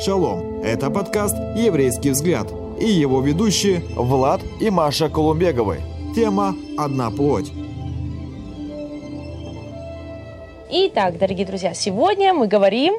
Шалом! 0.00 0.62
Это 0.62 0.90
подкаст 0.90 1.34
«Еврейский 1.56 2.10
взгляд» 2.10 2.46
и 2.78 2.86
его 2.86 3.20
ведущие 3.20 3.80
Влад 3.96 4.40
и 4.60 4.70
Маша 4.70 5.08
Колумбеговы. 5.08 5.80
Тема 6.14 6.54
«Одна 6.78 7.10
плоть». 7.10 7.50
Итак, 10.70 11.18
дорогие 11.18 11.44
друзья, 11.44 11.74
сегодня 11.74 12.32
мы 12.32 12.46
говорим 12.46 12.94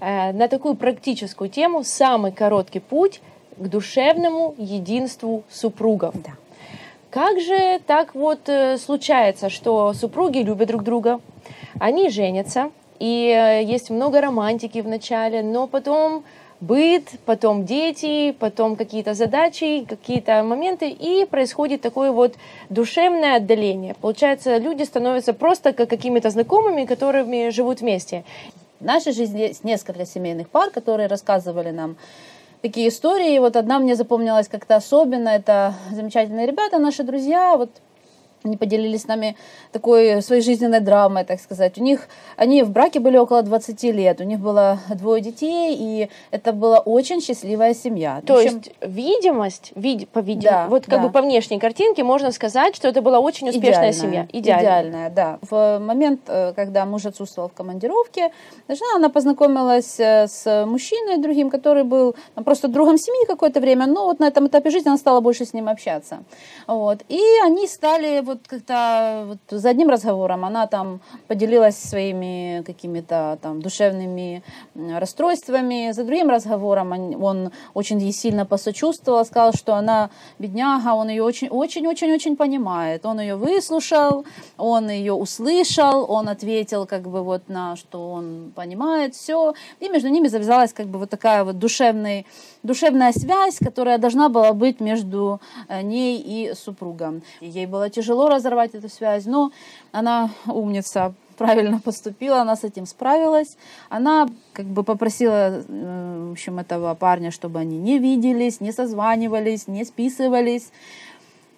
э, 0.00 0.32
на 0.32 0.48
такую 0.48 0.74
практическую 0.74 1.48
тему 1.48 1.84
«Самый 1.84 2.32
короткий 2.32 2.80
путь 2.80 3.22
к 3.56 3.66
душевному 3.68 4.54
единству 4.58 5.42
супругов». 5.50 6.14
Да. 6.22 6.32
Как 7.08 7.40
же 7.40 7.80
так 7.86 8.14
вот 8.14 8.46
э, 8.50 8.76
случается, 8.76 9.48
что 9.48 9.94
супруги 9.94 10.40
любят 10.40 10.68
друг 10.68 10.82
друга, 10.82 11.18
они 11.80 12.10
женятся, 12.10 12.70
и 12.98 13.28
э, 13.28 13.64
есть 13.64 13.90
много 13.90 14.20
романтики 14.20 14.80
в 14.80 14.88
начале, 14.88 15.42
но 15.42 15.66
потом 15.66 16.24
быт, 16.60 17.10
потом 17.24 17.64
дети, 17.64 18.32
потом 18.32 18.76
какие-то 18.76 19.14
задачи, 19.14 19.84
какие-то 19.88 20.42
моменты, 20.42 20.88
и 20.90 21.26
происходит 21.26 21.80
такое 21.80 22.10
вот 22.12 22.34
душевное 22.70 23.36
отдаление. 23.36 23.94
Получается, 24.00 24.56
люди 24.56 24.82
становятся 24.84 25.32
просто 25.32 25.72
как 25.72 25.90
какими-то 25.90 26.30
знакомыми, 26.30 26.84
которыми 26.84 27.50
живут 27.50 27.80
вместе. 27.80 28.24
В 28.80 28.84
нашей 28.84 29.12
жизни 29.12 29.40
есть 29.40 29.64
несколько 29.64 30.04
семейных 30.06 30.48
пар, 30.48 30.70
которые 30.70 31.08
рассказывали 31.08 31.70
нам 31.70 31.96
такие 32.62 32.88
истории. 32.88 33.34
И 33.34 33.38
вот 33.38 33.56
одна 33.56 33.78
мне 33.78 33.94
запомнилась 33.94 34.48
как-то 34.48 34.76
особенно. 34.76 35.28
Это 35.28 35.74
замечательные 35.92 36.46
ребята, 36.46 36.78
наши 36.78 37.02
друзья. 37.02 37.56
Вот 37.56 37.70
они 38.44 38.56
поделились 38.56 39.02
с 39.02 39.06
нами 39.06 39.36
такой 39.72 40.22
своей 40.22 40.42
жизненной 40.42 40.80
драмой, 40.80 41.24
так 41.24 41.40
сказать. 41.40 41.78
У 41.78 41.82
них, 41.82 42.08
они 42.36 42.62
в 42.62 42.70
браке 42.70 43.00
были 43.00 43.16
около 43.16 43.42
20 43.42 43.82
лет, 43.84 44.20
у 44.20 44.24
них 44.24 44.38
было 44.38 44.78
двое 44.94 45.20
детей, 45.22 45.76
и 45.78 46.08
это 46.30 46.52
была 46.52 46.78
очень 46.78 47.20
счастливая 47.20 47.74
семья. 47.74 48.22
То 48.26 48.36
Причем... 48.36 48.56
есть 48.56 48.72
видимость, 48.80 49.72
вид, 49.74 50.08
по 50.08 50.20
видимости, 50.20 50.48
да, 50.48 50.66
вот 50.68 50.86
как 50.86 51.00
да. 51.00 51.06
бы 51.06 51.10
по 51.10 51.22
внешней 51.22 51.58
картинке 51.58 52.04
можно 52.04 52.30
сказать, 52.32 52.76
что 52.76 52.88
это 52.88 53.02
была 53.02 53.18
очень 53.18 53.48
успешная 53.48 53.90
идеальная, 53.90 53.92
семья. 53.92 54.28
Идеальная. 54.32 54.62
идеальная, 54.62 55.10
да. 55.10 55.38
В 55.42 55.78
момент, 55.78 56.20
э, 56.28 56.52
когда 56.54 56.84
муж 56.84 57.06
отсутствовал 57.06 57.48
в 57.48 57.52
командировке, 57.52 58.32
жена, 58.68 58.96
она 58.96 59.08
познакомилась 59.08 59.98
э, 59.98 60.26
с 60.28 60.66
мужчиной 60.66 61.18
другим, 61.18 61.50
который 61.50 61.84
был 61.84 62.14
просто 62.44 62.68
другом 62.68 62.98
семьи 62.98 63.26
какое-то 63.26 63.60
время, 63.60 63.86
но 63.86 64.04
вот 64.06 64.20
на 64.20 64.28
этом 64.28 64.46
этапе 64.46 64.70
жизни 64.70 64.88
она 64.88 64.98
стала 64.98 65.20
больше 65.20 65.44
с 65.44 65.52
ним 65.52 65.68
общаться. 65.68 66.18
Вот. 66.66 66.98
И 67.08 67.20
они 67.44 67.66
стали 67.66 68.20
вот 68.26 68.40
как-то 68.46 69.24
вот 69.28 69.60
за 69.60 69.70
одним 69.70 69.88
разговором 69.88 70.44
она 70.44 70.66
там 70.66 71.00
поделилась 71.28 71.76
своими 71.76 72.62
какими-то 72.66 73.38
там 73.40 73.62
душевными 73.62 74.42
расстройствами, 74.74 75.92
за 75.92 76.04
другим 76.04 76.28
разговором 76.28 76.92
он, 76.92 77.22
он 77.22 77.50
очень 77.74 77.98
ей 77.98 78.12
сильно 78.12 78.44
посочувствовал, 78.44 79.24
сказал, 79.24 79.52
что 79.52 79.74
она 79.74 80.10
бедняга, 80.38 80.94
он 80.94 81.08
ее 81.08 81.22
очень-очень-очень-очень 81.22 82.36
понимает. 82.36 83.06
Он 83.06 83.20
ее 83.20 83.36
выслушал, 83.36 84.24
он 84.58 84.90
ее 84.90 85.12
услышал, 85.12 86.10
он 86.10 86.28
ответил 86.28 86.86
как 86.86 87.02
бы 87.02 87.22
вот 87.22 87.48
на 87.48 87.76
что 87.76 88.10
он 88.10 88.52
понимает 88.54 89.14
все. 89.14 89.54
И 89.80 89.88
между 89.88 90.08
ними 90.08 90.28
завязалась 90.28 90.72
как 90.72 90.86
бы 90.86 90.98
вот 90.98 91.10
такая 91.10 91.44
вот 91.44 91.58
душевный, 91.58 92.26
душевная 92.62 93.12
связь, 93.12 93.58
которая 93.58 93.98
должна 93.98 94.28
была 94.28 94.52
быть 94.52 94.80
между 94.80 95.40
э, 95.68 95.82
ней 95.82 96.18
и 96.18 96.54
супругом. 96.54 97.22
Ей 97.40 97.66
было 97.66 97.88
тяжело 97.90 98.15
разорвать 98.28 98.74
эту 98.74 98.88
связь, 98.88 99.26
но 99.26 99.50
она 99.92 100.30
умница, 100.46 101.14
правильно 101.36 101.80
поступила, 101.84 102.40
она 102.40 102.56
с 102.56 102.64
этим 102.64 102.86
справилась. 102.86 103.56
Она 103.88 104.28
как 104.52 104.66
бы 104.66 104.82
попросила, 104.82 105.62
э, 105.68 106.26
в 106.28 106.32
общем, 106.32 106.58
этого 106.58 106.94
парня, 106.94 107.30
чтобы 107.30 107.60
они 107.60 107.78
не 107.78 107.98
виделись, 107.98 108.60
не 108.60 108.72
созванивались, 108.72 109.68
не 109.68 109.84
списывались. 109.84 110.70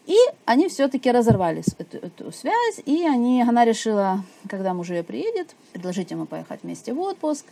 И 0.09 0.17
они 0.47 0.69
все-таки 0.69 1.11
разорвали 1.11 1.63
эту, 1.77 1.99
эту 1.99 2.33
связь, 2.33 2.81
и 2.87 3.07
они, 3.07 3.43
она 3.43 3.67
решила, 3.67 4.25
когда 4.49 4.73
муж 4.73 4.89
ее 4.89 5.03
приедет, 5.03 5.55
предложить 5.75 6.11
ему 6.11 6.25
поехать 6.25 6.63
вместе 6.63 6.95
в 6.95 7.01
отпуск 7.01 7.45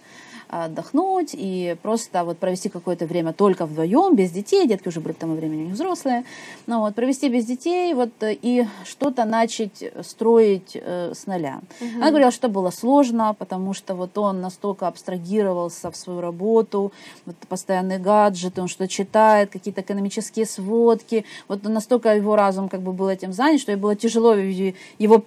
отдохнуть 0.49 1.31
и 1.33 1.77
просто 1.83 2.25
вот 2.25 2.39
провести 2.39 2.69
какое-то 2.69 3.07
время 3.07 3.33
только 3.33 3.67
вдвоем, 3.67 4.15
без 4.15 4.31
детей, 4.31 4.67
детки 4.67 4.89
уже 4.89 5.01
были 5.01 5.13
к 5.13 5.19
тому 5.19 5.35
времени 5.35 5.63
у 5.63 5.67
них 5.67 5.75
взрослые, 5.75 6.25
ну 6.67 6.81
вот, 6.81 6.95
провести 6.95 7.29
без 7.29 7.45
детей 7.45 7.95
вот 7.95 8.11
и 8.23 8.67
что-то 8.85 9.25
начать 9.25 9.83
строить 10.03 10.73
э, 10.75 11.13
с 11.15 11.27
нуля. 11.27 11.61
Угу. 11.81 11.97
Она 11.97 12.09
говорила, 12.11 12.31
что 12.31 12.49
было 12.49 12.71
сложно, 12.71 13.35
потому 13.39 13.75
что 13.75 13.95
вот 13.95 14.17
он 14.19 14.41
настолько 14.41 14.87
абстрагировался 14.87 15.91
в 15.91 15.97
свою 15.97 16.21
работу, 16.21 16.93
вот 17.25 17.37
постоянные 17.49 17.99
гаджеты, 17.99 18.61
он 18.61 18.69
что 18.69 18.87
читает, 18.87 19.51
какие-то 19.51 19.81
экономические 19.81 20.47
сводки, 20.47 21.25
вот 21.49 21.63
настолько 21.65 22.15
его 22.15 22.37
разум 22.47 22.69
как 22.69 22.81
бы 22.81 22.93
был 22.93 23.09
этим 23.09 23.33
занят, 23.33 23.61
что 23.61 23.73
ей 23.73 23.79
было 23.79 23.97
тяжело 23.97 24.35
его 24.35 25.23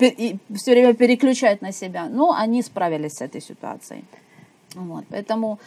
все 0.56 0.72
время 0.72 0.94
переключать 0.94 1.62
на 1.62 1.72
себя. 1.72 2.08
Но 2.10 2.34
они 2.34 2.62
справились 2.64 3.14
с 3.14 3.22
этой 3.22 3.42
ситуацией. 3.42 4.04
Вот, 4.76 5.04
поэтому 5.10 5.60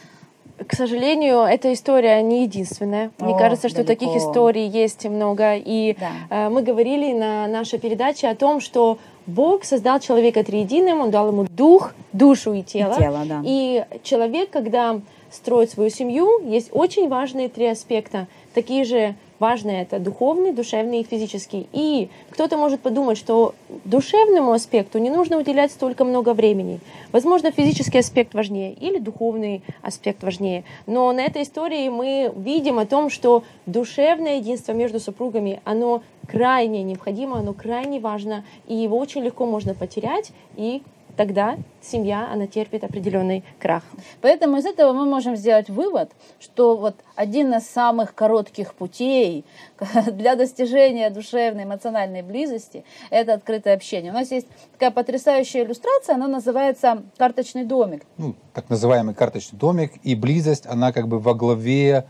к 0.69 0.75
сожалению, 0.75 1.41
эта 1.41 1.73
история 1.73 2.23
не 2.23 2.43
единственная. 2.43 3.11
Мне 3.19 3.35
О, 3.35 3.39
кажется, 3.39 3.69
что 3.69 3.83
далеко. 3.83 3.95
таких 3.95 4.17
историй 4.17 4.69
есть 4.69 5.05
много. 5.07 5.57
И 5.57 5.97
да. 5.99 6.11
э, 6.31 6.49
мы 6.51 6.63
говорили 6.63 7.13
на 7.13 7.49
нашей 7.49 7.79
передаче 7.79 8.29
о 8.29 8.35
том, 8.35 8.61
что 8.61 8.99
Бог 9.27 9.65
создал 9.65 9.99
человека 9.99 10.45
триединым, 10.45 11.01
Он 11.01 11.11
дал 11.11 11.29
ему 11.29 11.45
дух, 11.45 11.95
душу 12.13 12.53
и 12.53 12.63
тело. 12.63 12.95
И, 12.95 12.99
тело, 12.99 13.23
да. 13.25 13.43
и 13.45 13.85
человек, 14.03 14.51
когда 14.51 15.01
строит 15.31 15.71
свою 15.71 15.91
семью, 15.91 16.41
есть 16.45 16.69
очень 16.73 17.09
важные 17.09 17.49
три 17.49 17.67
аспекта, 17.67 18.27
такие 18.55 18.85
же 18.85 19.15
Важно 19.43 19.73
это 19.73 19.99
духовный, 19.99 20.53
душевный 20.53 21.01
и 21.01 21.05
физический. 21.05 21.67
И 21.73 22.11
кто-то 22.31 22.57
может 22.57 22.79
подумать, 22.79 23.19
что 23.19 23.57
душевному 23.85 24.53
аспекту 24.53 25.01
не 25.01 25.11
нужно 25.11 25.37
уделять 25.37 25.73
столько 25.73 26.05
много 26.05 26.33
времени. 26.33 26.79
Возможно, 27.11 27.51
физический 27.51 27.99
аспект 27.99 28.35
важнее 28.35 28.73
или 28.73 29.01
духовный 29.01 29.65
аспект 29.83 30.23
важнее. 30.23 30.63
Но 30.87 31.11
на 31.11 31.23
этой 31.23 31.43
истории 31.43 31.89
мы 31.89 32.33
видим 32.37 32.79
о 32.79 32.87
том, 32.87 33.11
что 33.11 33.43
душевное 33.67 34.37
единство 34.37 34.75
между 34.75 35.01
супругами, 35.01 35.61
оно 35.65 36.05
крайне 36.29 36.85
необходимо, 36.85 37.41
оно 37.41 37.53
крайне 37.53 37.99
важно, 37.99 38.45
и 38.69 38.77
его 38.77 38.97
очень 38.97 39.23
легко 39.23 39.45
можно 39.45 39.75
потерять, 39.75 40.31
и 40.57 40.83
тогда 41.17 41.59
семья, 41.81 42.31
она 42.33 42.47
терпит 42.47 42.85
определенный 42.85 43.45
крах. 43.59 43.83
Поэтому 44.21 44.59
из 44.59 44.67
этого 44.67 44.93
мы 44.93 45.05
можем 45.05 45.37
сделать 45.37 45.69
вывод, 45.69 46.11
что 46.41 46.77
вот 46.77 46.97
один 47.17 47.53
из 47.55 47.67
самых 47.67 48.15
коротких 48.15 48.75
путей 48.75 49.45
для 50.13 50.37
достижения 50.37 51.11
душевной, 51.11 51.65
эмоциональной 51.65 52.23
близости– 52.23 52.85
это 53.11 53.35
открытое 53.35 53.75
общение. 53.75 54.13
У 54.13 54.15
нас 54.15 54.31
есть 54.31 54.47
такая 54.73 54.91
потрясающая 54.91 55.65
иллюстрация, 55.65 56.15
она 56.15 56.29
называется 56.29 57.03
«Карточный 57.17 57.65
домик». 57.65 58.05
Ну, 58.17 58.35
так 58.55 58.71
называемый 58.71 59.15
карточный 59.15 59.59
домик, 59.59 59.93
и 60.03 60.15
близость, 60.15 60.67
она 60.67 60.93
как 60.93 61.09
бы 61.09 61.19
во 61.19 61.35
главе 61.35 62.07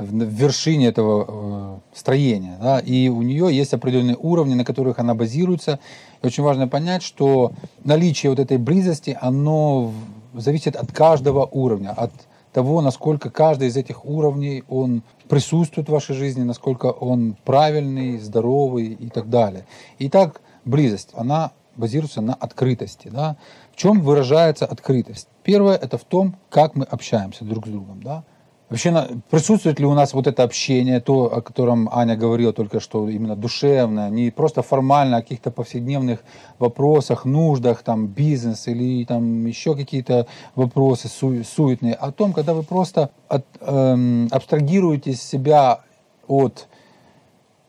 в 0.00 0.24
вершине 0.24 0.86
этого 0.86 1.80
э, 1.92 1.96
строения. 1.96 2.56
Да, 2.60 2.78
и 2.78 3.08
у 3.08 3.22
нее 3.22 3.48
есть 3.54 3.74
определенные 3.74 4.16
уровни, 4.16 4.54
на 4.54 4.64
которых 4.64 4.98
она 4.98 5.14
базируется. 5.14 5.78
И 6.22 6.26
очень 6.26 6.42
важно 6.42 6.68
понять, 6.68 7.02
что 7.02 7.52
наличие 7.84 8.30
вот 8.30 8.38
этой 8.38 8.58
близости, 8.58 9.16
оно 9.20 9.92
зависит 10.34 10.76
от 10.76 10.92
каждого 10.92 11.46
уровня, 11.46 11.90
от 11.90 12.12
того, 12.52 12.80
насколько 12.80 13.30
каждый 13.30 13.68
из 13.68 13.76
этих 13.76 14.04
уровней, 14.04 14.64
он 14.68 15.02
присутствует 15.28 15.88
в 15.88 15.92
вашей 15.92 16.16
жизни, 16.16 16.42
насколько 16.42 16.86
он 16.86 17.36
правильный, 17.44 18.18
здоровый 18.18 18.88
и 18.88 19.08
так 19.08 19.30
далее. 19.30 19.66
Итак, 19.98 20.40
близость, 20.64 21.10
она 21.14 21.52
базируется 21.76 22.20
на 22.20 22.34
открытости. 22.34 23.08
Да? 23.08 23.36
В 23.72 23.76
чем 23.76 24.00
выражается 24.00 24.66
открытость? 24.66 25.28
Первое– 25.42 25.76
это 25.82 25.98
в 25.98 26.04
том, 26.04 26.36
как 26.48 26.74
мы 26.74 26.84
общаемся 26.84 27.44
друг 27.44 27.66
с 27.66 27.70
другом. 27.70 28.02
Да? 28.02 28.24
Вообще 28.70 29.08
присутствует 29.30 29.80
ли 29.80 29.86
у 29.86 29.94
нас 29.94 30.14
вот 30.14 30.28
это 30.28 30.44
общение, 30.44 31.00
то, 31.00 31.24
о 31.24 31.40
котором 31.42 31.88
Аня 31.92 32.16
говорила 32.16 32.52
только 32.52 32.78
что, 32.78 33.08
именно 33.08 33.34
душевное, 33.34 34.08
не 34.10 34.30
просто 34.30 34.62
формально 34.62 35.16
о 35.16 35.22
каких-то 35.22 35.50
повседневных 35.50 36.20
вопросах, 36.60 37.24
нуждах, 37.24 37.82
там, 37.82 38.06
бизнес 38.06 38.68
или 38.68 39.04
там 39.04 39.44
еще 39.46 39.74
какие-то 39.74 40.28
вопросы 40.54 41.08
су- 41.08 41.42
суетные, 41.42 41.94
о 41.94 42.12
том, 42.12 42.32
когда 42.32 42.54
вы 42.54 42.62
просто 42.62 43.10
от, 43.28 43.44
эм, 43.60 44.28
абстрагируете 44.30 45.14
себя 45.14 45.80
от 46.28 46.68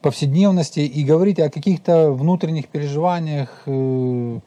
повседневности 0.03 0.81
и 0.81 1.03
говорите 1.03 1.43
о 1.45 1.49
каких-то 1.49 2.11
внутренних 2.11 2.67
переживаниях, 2.67 3.63
э, 3.65 4.39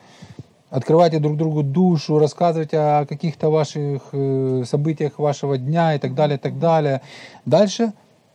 открывайте 0.75 1.21
друг 1.21 1.37
другу 1.37 1.63
душу, 1.63 2.19
рассказывайте 2.19 2.79
о 2.79 3.07
каких-то 3.07 3.49
ваших 3.49 4.03
э, 4.11 4.65
событиях 4.67 5.21
вашего 5.21 5.57
дня 5.57 5.95
и 5.95 5.99
так 5.99 6.15
далее, 6.15 6.37
и 6.37 6.41
так 6.41 6.59
далее. 6.59 7.01
Дальше 7.47 7.93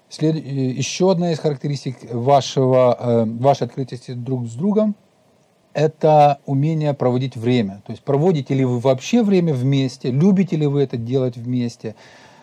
след... 0.08 0.36
Э, 0.36 0.40
еще 0.40 1.12
одна 1.12 1.34
из 1.34 1.40
характеристик 1.40 1.98
вашего, 2.14 2.98
э, 2.98 3.26
вашей 3.26 3.64
открытости 3.64 4.12
друг 4.14 4.48
с 4.48 4.54
другом– 4.54 4.96
это 5.74 6.40
умение 6.46 6.94
проводить 6.94 7.36
время. 7.36 7.82
То 7.86 7.92
есть 7.92 8.04
проводите 8.04 8.54
ли 8.54 8.64
вы 8.64 8.80
вообще 8.80 9.22
время 9.22 9.54
вместе, 9.54 10.10
любите 10.10 10.56
ли 10.56 10.66
вы 10.66 10.84
это 10.84 10.96
делать 10.96 11.36
вместе, 11.36 11.96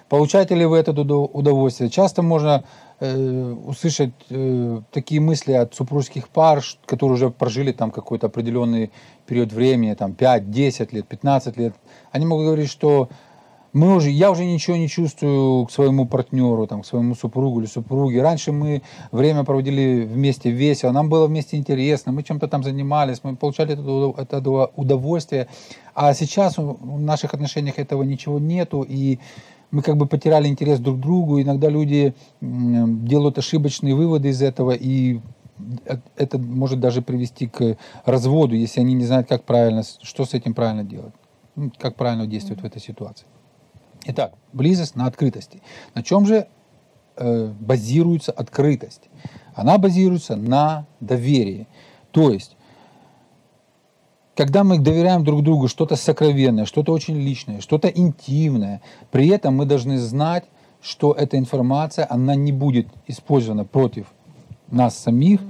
Получаете 0.09 0.55
ли 0.55 0.65
вы 0.65 0.79
это 0.79 0.93
удо- 0.93 1.29
удовольствие? 1.33 1.91
Часто 1.91 2.23
можно 2.23 2.63
э, 3.01 3.55
услышать 3.67 4.13
э, 4.31 4.81
такие 4.93 5.21
мысли 5.21 5.53
от 5.53 5.75
супружеских 5.75 6.29
пар, 6.29 6.63
которые 6.87 7.17
уже 7.17 7.31
прожили 7.31 7.73
там 7.73 7.91
какой-то 7.91 8.29
определенный 8.29 8.93
период 9.27 9.53
времени, 9.53 9.95
там 9.95 10.13
5, 10.13 10.51
10 10.51 10.93
лет, 10.93 11.09
15 11.09 11.57
лет. 11.57 11.75
Они 12.13 12.25
могут 12.25 12.47
говорить, 12.47 12.71
что 12.71 13.09
мы 13.73 13.97
уже, 13.97 14.11
я 14.11 14.31
уже 14.31 14.45
ничего 14.45 14.77
не 14.77 14.89
чувствую 14.89 15.67
к 15.67 15.73
своему 15.73 16.07
партнеру, 16.07 16.67
там, 16.67 16.83
к 16.83 16.87
своему 16.87 17.15
супругу 17.15 17.61
или 17.61 17.67
супруге. 17.67 18.23
Раньше 18.23 18.53
мы 18.53 18.83
время 19.11 19.43
проводили 19.45 20.09
вместе 20.11 20.51
весело, 20.51 20.93
нам 20.93 21.09
было 21.11 21.27
вместе 21.27 21.57
интересно, 21.57 22.13
мы 22.13 22.23
чем-то 22.23 22.47
там 22.49 22.63
занимались, 22.63 23.21
мы 23.25 23.37
получали 23.37 23.75
это, 23.75 24.23
это 24.23 24.39
удов- 24.39 24.71
удовольствие. 24.77 25.49
А 25.95 26.15
сейчас 26.15 26.57
в 26.59 27.01
наших 27.01 27.35
отношениях 27.35 27.79
этого 27.79 28.03
ничего 28.05 28.39
нету, 28.39 28.83
и 28.89 29.19
мы 29.71 29.83
как 29.83 29.97
бы 29.97 30.07
потеряли 30.07 30.49
интерес 30.49 30.79
друг 30.79 30.99
к 30.99 31.01
другу. 31.01 31.41
Иногда 31.41 31.69
люди 31.69 32.15
делают 32.41 33.39
ошибочные 33.39 33.95
выводы 33.95 34.29
из 34.29 34.43
этого, 34.43 34.73
и 34.73 35.21
э- 35.87 35.99
это 36.17 36.39
может 36.39 36.81
даже 36.81 37.03
привести 37.03 37.47
к 37.47 37.77
разводу, 38.05 38.55
если 38.55 38.81
они 38.81 38.95
не 38.95 39.05
знают, 39.05 39.29
как 39.29 39.45
правильно, 39.45 39.83
что 40.03 40.25
с 40.25 40.35
этим 40.35 40.55
правильно 40.55 40.85
делать, 40.85 41.15
ну, 41.57 41.71
как 41.79 41.97
правильно 41.97 42.27
действовать 42.27 42.63
в 42.63 42.65
этой 42.65 42.81
ситуации. 42.81 43.27
Итак, 44.09 44.35
близость 44.53 44.95
на 44.95 45.07
открытости. 45.07 45.63
На 45.95 46.03
чем 46.03 46.27
же 46.27 46.47
э, 47.17 47.53
базируется 47.59 48.31
открытость? 48.31 49.11
Она 49.55 49.79
базируется 49.79 50.37
на 50.37 50.87
доверии. 51.01 51.67
То 52.13 52.31
есть, 52.31 52.56
когда 54.37 54.65
мы 54.65 54.79
доверяем 54.79 55.25
друг 55.25 55.43
другу 55.43 55.67
что-то 55.69 55.97
сокровенное, 55.97 56.67
что-то 56.67 56.93
очень 56.93 57.17
личное, 57.17 57.61
что-то 57.61 57.89
интимное, 57.89 58.81
при 59.11 59.29
этом 59.29 59.57
мы 59.57 59.65
должны 59.65 59.99
знать, 59.99 60.45
что 60.83 61.13
эта 61.13 61.39
информация, 61.39 62.07
она 62.09 62.35
не 62.35 62.53
будет 62.53 62.87
использована 63.09 63.65
против 63.65 64.07
нас 64.71 64.97
самих. 64.99 65.41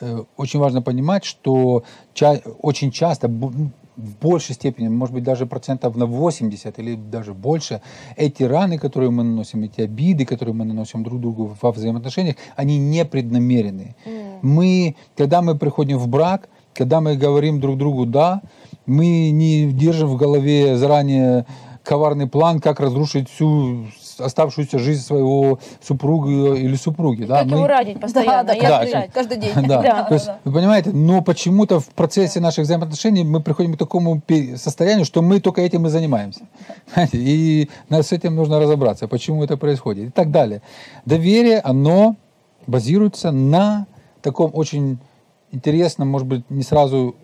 Э, 0.00 0.22
Очень 0.36 0.60
важно 0.60 0.82
понимать, 0.82 1.24
что 1.24 1.82
ча- 2.14 2.40
очень 2.62 2.90
часто, 2.90 3.28
в 3.28 4.16
большей 4.22 4.54
степени, 4.54 4.88
может 4.88 5.14
быть, 5.14 5.24
даже 5.24 5.46
процентов 5.46 5.96
на 5.96 6.06
80 6.06 6.78
или 6.78 6.94
даже 6.94 7.34
больше, 7.34 7.80
эти 8.16 8.42
раны, 8.44 8.78
которые 8.78 9.10
мы 9.10 9.24
наносим, 9.24 9.62
эти 9.62 9.82
обиды, 9.82 10.24
которые 10.24 10.54
мы 10.54 10.64
наносим 10.64 11.02
друг 11.02 11.20
другу 11.20 11.56
во 11.62 11.72
взаимоотношениях, 11.72 12.36
они 12.56 12.78
непреднамеренные. 12.78 13.94
Мы, 14.42 14.94
когда 15.16 15.42
мы 15.42 15.54
приходим 15.58 15.98
в 15.98 16.08
брак, 16.08 16.48
когда 16.74 17.00
мы 17.00 17.16
говорим 17.16 17.60
друг 17.60 17.76
другу 17.78 18.06
«да», 18.06 18.40
мы 18.86 19.30
не 19.30 19.70
держим 19.72 20.08
в 20.08 20.16
голове 20.16 20.76
заранее 20.76 21.46
коварный 21.82 22.26
план, 22.26 22.60
как 22.60 22.80
разрушить 22.80 23.28
всю 23.30 23.86
оставшуюся 24.18 24.78
жизнь 24.78 25.00
своего 25.02 25.58
супруга 25.82 26.54
или 26.54 26.74
супруги. 26.76 27.24
Да? 27.24 27.38
Как 27.38 27.46
Мы- 27.46 27.56
его 27.56 27.66
радить 27.66 27.94
Да, 27.94 28.00
постоянно? 28.00 28.44
да, 28.44 28.54
Да, 28.54 28.60
каждый, 28.60 28.76
отвечаю. 28.82 29.10
каждый 29.14 29.36
день. 29.38 29.52
Да. 29.66 29.82
Да. 29.90 30.02
То 30.04 30.14
есть, 30.14 30.28
вы 30.44 30.52
понимаете, 30.52 30.90
но 30.90 31.22
почему-то 31.22 31.80
в 31.80 31.86
процессе 31.88 32.38
наших 32.40 32.64
взаимоотношений 32.64 33.24
мы 33.24 33.40
приходим 33.40 33.74
к 33.74 33.78
такому 33.78 34.20
состоянию, 34.56 35.04
что 35.06 35.22
мы 35.22 35.40
только 35.40 35.62
этим 35.62 35.86
и 35.86 35.90
занимаемся. 35.90 36.42
И 37.12 37.68
с 37.90 38.12
этим 38.12 38.36
нужно 38.36 38.60
разобраться, 38.60 39.08
почему 39.08 39.42
это 39.42 39.56
происходит 39.56 40.08
и 40.08 40.10
так 40.10 40.30
далее. 40.30 40.60
Доверие, 41.06 41.60
оно 41.60 42.16
базируется 42.66 43.30
на 43.30 43.86
таком 44.22 44.50
очень 44.52 44.98
интересном, 45.52 46.08
может 46.08 46.26
быть, 46.26 46.48
не 46.50 46.62
сразу 46.62 47.16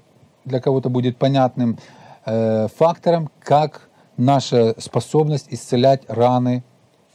для 0.44 0.60
кого-то 0.60 0.88
будет 0.88 1.16
понятным 1.16 1.78
э, 2.24 2.68
фактором, 2.76 3.30
как 3.40 3.88
наша 4.16 4.74
способность 4.78 5.46
исцелять 5.50 6.02
раны 6.08 6.62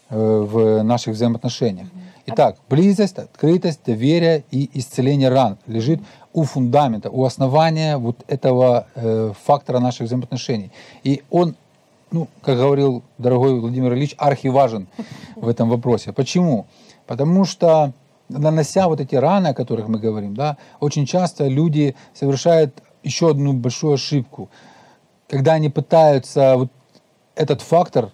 э, 0.10 0.18
в 0.18 0.84
наших 0.84 1.14
взаимоотношениях. 1.14 1.88
Итак, 2.28 2.58
близость, 2.70 3.18
открытость, 3.18 3.82
доверие 3.86 4.44
и 4.52 4.70
исцеление 4.80 5.30
ран 5.30 5.58
лежит 5.66 6.02
у 6.34 6.44
фундамента, 6.44 7.10
у 7.10 7.26
основания 7.26 7.98
вот 7.98 8.24
этого 8.28 8.88
э, 8.96 9.34
фактора 9.44 9.80
наших 9.80 10.08
взаимоотношений. 10.08 10.72
И 11.04 11.24
он, 11.30 11.56
ну, 12.12 12.28
как 12.42 12.58
говорил 12.58 13.04
дорогой 13.18 13.60
Владимир 13.60 13.94
Ильич, 13.94 14.16
архиважен 14.18 14.88
в 15.36 15.48
этом 15.48 15.70
вопросе. 15.70 16.14
Почему? 16.14 16.68
Потому 17.08 17.46
что 17.46 17.94
нанося 18.40 18.88
вот 18.88 19.00
эти 19.00 19.16
раны, 19.16 19.48
о 19.48 19.54
которых 19.54 19.88
мы 19.88 20.00
говорим, 20.00 20.36
да, 20.36 20.58
очень 20.80 21.06
часто 21.06 21.48
люди 21.48 21.96
совершают 22.14 22.82
еще 23.04 23.32
одну 23.32 23.54
большую 23.54 23.94
ошибку, 23.94 24.50
когда 25.28 25.54
они 25.54 25.70
пытаются 25.70 26.56
вот 26.58 26.72
этот 27.36 27.62
фактор 27.62 28.12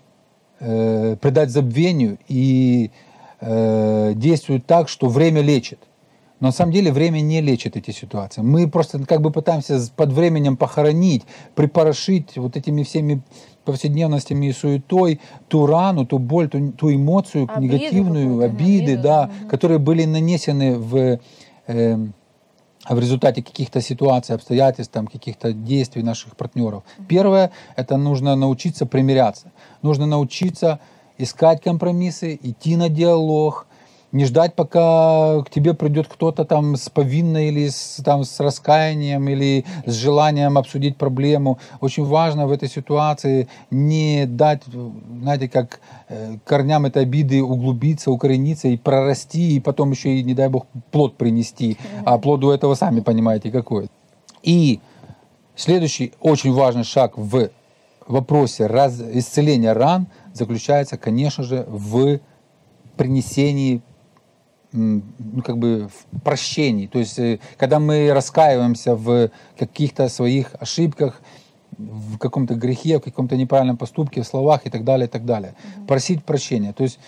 э, 0.60 1.16
придать 1.20 1.50
забвению 1.50 2.18
и 2.28 2.92
э, 3.42 4.14
действуют 4.16 4.66
так, 4.66 4.90
что 4.90 5.08
время 5.08 5.42
лечит. 5.42 5.80
Но 6.40 6.48
на 6.48 6.52
самом 6.52 6.72
деле 6.72 6.92
время 6.92 7.20
не 7.22 7.42
лечит 7.42 7.76
эти 7.78 7.92
ситуации. 7.92 8.42
Мы 8.42 8.70
просто 8.70 9.04
как 9.06 9.22
бы 9.22 9.32
пытаемся 9.32 9.80
под 9.96 10.12
временем 10.12 10.56
похоронить, 10.56 11.24
припорошить 11.56 12.38
вот 12.38 12.56
этими 12.56 12.84
всеми 12.84 13.24
повседневностями 13.66 14.48
и 14.48 14.54
суетой 14.54 15.20
ту 15.48 15.66
рану, 15.66 16.06
ту 16.06 16.20
боль, 16.20 16.48
ту, 16.48 16.72
ту 16.72 16.94
эмоцию 16.94 17.48
Обиду 17.50 17.62
негативную, 17.62 18.40
обиды, 18.42 18.94
обиду, 18.94 19.02
да, 19.02 19.32
которые 19.50 19.80
были 19.80 20.06
нанесены 20.06 20.78
в, 20.78 21.20
э, 21.68 21.98
в 22.88 23.00
результате 23.00 23.44
каких-то 23.44 23.82
ситуаций, 23.82 24.36
обстоятельств, 24.36 24.94
там, 24.94 25.08
каких-то 25.08 25.54
действий 25.54 26.04
наших 26.04 26.38
партнеров. 26.38 26.84
Первое, 27.10 27.52
это 27.76 27.98
нужно 27.98 28.36
научиться 28.36 28.86
примиряться. 28.86 29.52
Нужно 29.82 30.06
научиться 30.06 30.80
искать 31.18 31.62
компромиссы, 31.62 32.40
идти 32.42 32.78
на 32.78 32.90
диалог, 32.90 33.68
не 34.12 34.26
ждать, 34.26 34.56
пока 34.56 35.44
к 35.44 35.50
тебе 35.50 35.74
придет 35.74 36.08
кто-то 36.08 36.46
там 36.46 36.76
с 36.76 36.90
повинной 36.90 37.50
или 37.50 37.68
с, 37.68 38.02
там, 38.04 38.24
с 38.24 38.40
раскаянием 38.40 39.28
или 39.28 39.66
с 39.86 39.94
желанием 39.94 40.58
обсудить 40.58 40.98
проблему. 40.98 41.60
Очень 41.82 42.06
важно 42.06 42.48
в 42.48 42.52
этой 42.52 42.70
ситуации 42.70 43.50
не 43.70 44.26
дать, 44.26 44.64
знаете, 45.22 45.50
как 45.50 45.82
э, 46.08 46.38
корням 46.46 46.86
этой 46.86 47.04
обиды 47.04 47.44
углубиться, 47.44 48.10
укорениться 48.10 48.70
и 48.70 48.78
прорасти, 48.78 49.56
и 49.56 49.60
потом 49.60 49.92
еще 49.92 50.16
и, 50.16 50.24
не 50.24 50.34
дай 50.34 50.48
бог, 50.48 50.68
плод 50.92 51.18
принести. 51.18 51.78
А 52.06 52.18
плод 52.18 52.44
у 52.44 52.52
этого 52.52 52.76
сами 52.76 53.02
понимаете 53.02 53.52
какой. 53.52 53.90
И 54.42 54.80
следующий 55.56 56.14
очень 56.22 56.54
важный 56.54 56.86
шаг 56.86 57.18
в 57.18 57.50
вопросе 58.08 58.68
раз, 58.68 59.02
исцеления 59.02 59.74
ран 59.74 60.08
заключается, 60.34 60.98
конечно 60.98 61.44
же, 61.44 61.66
в 61.68 62.20
принесении 62.96 63.82
ну, 64.72 65.02
как 65.46 65.58
бы 65.58 65.90
в 65.90 66.22
прощении. 66.22 66.88
То 66.88 67.00
есть, 67.00 67.20
э, 67.20 67.40
когда 67.58 67.80
мы 67.80 68.12
раскаиваемся 68.14 68.96
в 68.96 69.30
каких-то 69.58 70.10
своих 70.10 70.56
ошибках, 70.60 71.22
в 71.78 72.18
каком-то 72.18 72.56
грехе, 72.56 73.00
в 73.00 73.04
каком-то 73.04 73.38
неправильном 73.38 73.78
поступке, 73.78 74.22
в 74.22 74.28
словах 74.28 74.66
и 74.66 74.70
так 74.70 74.84
далее, 74.84 75.08
и 75.08 75.10
так 75.10 75.26
далее. 75.26 75.54
Просить 75.88 76.24
прощения. 76.24 76.74
То 76.74 76.84
есть, 76.84 77.00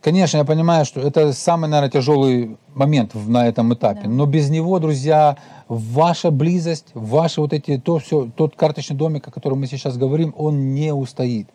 конечно, 0.00 0.38
я 0.38 0.44
понимаю, 0.44 0.84
что 0.84 1.00
это 1.00 1.32
самый, 1.32 1.68
наверное, 1.68 1.90
тяжелый 1.90 2.56
момент 2.74 3.14
на 3.14 3.46
этом 3.46 3.72
этапе. 3.74 4.08
Но 4.08 4.26
без 4.26 4.50
него, 4.50 4.78
друзья, 4.78 5.36
ваша 5.68 6.30
близость, 6.30 6.86
ваши 6.94 7.40
вот 7.40 7.52
эти, 7.52 7.78
то 7.78 7.98
все, 7.98 8.28
тот 8.36 8.56
карточный 8.56 8.96
домик, 8.96 9.28
о 9.28 9.30
котором 9.30 9.60
мы 9.60 9.66
сейчас 9.66 9.96
говорим, 9.96 10.34
он 10.36 10.74
не 10.74 10.92
устоит. 10.92 11.48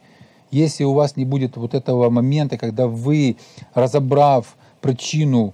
Если 0.51 0.83
у 0.83 0.93
вас 0.93 1.15
не 1.15 1.25
будет 1.25 1.57
вот 1.57 1.73
этого 1.73 2.09
момента, 2.09 2.57
когда 2.57 2.87
вы, 2.87 3.37
разобрав 3.73 4.55
причину, 4.81 5.53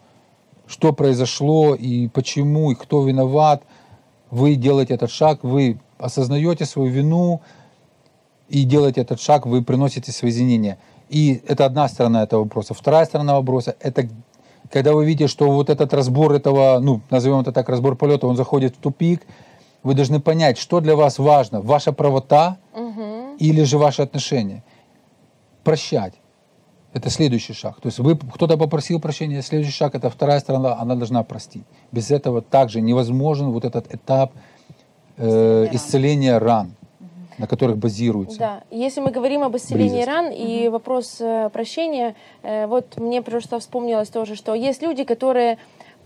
что 0.67 0.91
произошло 0.91 1.75
и 1.75 2.07
почему, 2.07 2.71
и 2.71 2.75
кто 2.75 3.05
виноват, 3.05 3.63
вы 4.31 4.55
делаете 4.55 4.95
этот 4.95 5.11
шаг, 5.11 5.43
вы 5.43 5.79
осознаете 5.97 6.65
свою 6.65 6.91
вину 6.91 7.41
и 8.49 8.63
делаете 8.63 9.01
этот 9.01 9.21
шаг, 9.21 9.45
вы 9.45 9.63
приносите 9.63 10.11
свои 10.11 10.31
извинения. 10.31 10.77
И 11.09 11.41
это 11.47 11.65
одна 11.65 11.87
сторона 11.87 12.23
этого 12.23 12.43
вопроса. 12.43 12.73
Вторая 12.73 13.05
сторона 13.05 13.35
вопроса– 13.35 13.75
это 13.79 14.09
когда 14.69 14.93
вы 14.93 15.05
видите, 15.05 15.27
что 15.27 15.49
вот 15.49 15.69
этот 15.69 15.93
разбор 15.93 16.33
этого, 16.33 16.79
ну, 16.81 17.01
назовем 17.09 17.39
это 17.39 17.51
так, 17.51 17.69
разбор 17.69 17.95
полета, 17.95 18.27
он 18.27 18.35
заходит 18.35 18.75
в 18.75 18.79
тупик, 18.79 19.21
вы 19.83 19.93
должны 19.93 20.19
понять, 20.19 20.57
что 20.57 20.81
для 20.81 20.95
вас 20.95 21.19
важно, 21.19 21.61
ваша 21.61 21.93
правота 21.93 22.57
или 23.39 23.63
же 23.63 23.77
ваши 23.77 24.01
отношения. 24.01 24.63
Прощать. 25.67 26.13
Это 26.93 27.09
следующий 27.09 27.51
шаг. 27.51 27.81
То 27.81 27.87
есть 27.87 27.99
вы, 27.99 28.15
кто-то 28.15 28.57
попросил 28.57 29.01
прощения, 29.01 29.41
следующий 29.41 29.73
шаг, 29.73 29.95
это 29.95 30.09
вторая 30.09 30.39
сторона, 30.39 30.77
она 30.79 30.95
должна 30.95 31.23
простить. 31.23 31.65
Без 31.91 32.09
этого 32.09 32.41
также 32.41 32.79
невозможен 32.79 33.51
вот 33.51 33.65
этот 33.65 33.93
этап 33.93 34.31
э, 35.17 35.67
исцеления 35.73 36.37
ран, 36.37 36.77
на 37.37 37.47
которых 37.47 37.77
базируется. 37.77 38.39
Да, 38.39 38.63
если 38.71 39.01
мы 39.01 39.11
говорим 39.11 39.43
об 39.43 39.57
исцелении 39.57 39.89
Близость. 39.89 40.07
ран 40.07 40.31
и 40.31 40.69
вопрос 40.69 41.17
э, 41.19 41.49
прощения, 41.51 42.15
э, 42.43 42.65
вот 42.67 42.95
мне 42.95 43.21
просто 43.21 43.59
вспомнилось 43.59 44.07
тоже, 44.07 44.35
что 44.35 44.55
есть 44.55 44.81
люди, 44.81 45.03
которые 45.03 45.57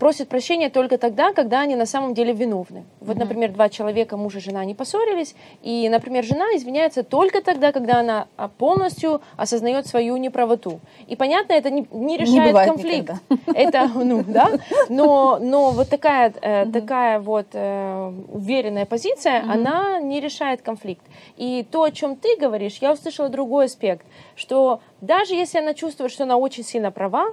просят 0.02 0.28
прощения 0.28 0.68
только 0.68 0.98
тогда, 0.98 1.32
когда 1.32 1.60
они 1.60 1.76
на 1.76 1.86
самом 1.86 2.12
деле 2.12 2.32
виновны. 2.32 2.82
Вот, 2.98 3.16
например, 3.16 3.52
два 3.52 3.68
человека, 3.68 4.16
муж 4.16 4.34
и 4.34 4.40
жена, 4.40 4.64
не 4.64 4.74
поссорились, 4.74 5.36
и, 5.62 5.88
например, 5.88 6.24
жена 6.24 6.46
извиняется 6.56 7.04
только 7.04 7.40
тогда, 7.40 7.70
когда 7.70 8.00
она 8.00 8.26
а, 8.36 8.48
полностью 8.48 9.20
осознает 9.36 9.86
свою 9.86 10.16
неправоту. 10.16 10.80
И 11.06 11.14
понятно, 11.14 11.52
это 11.52 11.70
не, 11.70 11.86
не 11.92 12.16
решает 12.18 12.48
бывает 12.48 12.68
конфликт. 12.68 13.12
никогда. 13.30 13.52
Это, 13.54 13.90
ну, 13.94 14.24
да, 14.26 14.50
но, 14.88 15.38
но 15.40 15.70
вот 15.70 15.88
такая, 15.88 16.32
э, 16.42 16.66
такая 16.72 17.20
вот 17.20 17.46
э, 17.52 18.12
уверенная 18.32 18.86
позиция, 18.86 19.44
она 19.48 20.00
не 20.00 20.20
решает 20.20 20.62
конфликт. 20.62 21.06
И 21.36 21.64
то, 21.70 21.84
о 21.84 21.92
чем 21.92 22.16
ты 22.16 22.36
говоришь, 22.40 22.78
я 22.80 22.90
услышала 22.92 23.28
другой 23.28 23.66
аспект, 23.66 24.04
что 24.34 24.80
даже 25.00 25.34
если 25.34 25.60
она 25.60 25.74
чувствует, 25.74 26.10
что 26.10 26.24
она 26.24 26.36
очень 26.38 26.64
сильно 26.64 26.90
права, 26.90 27.26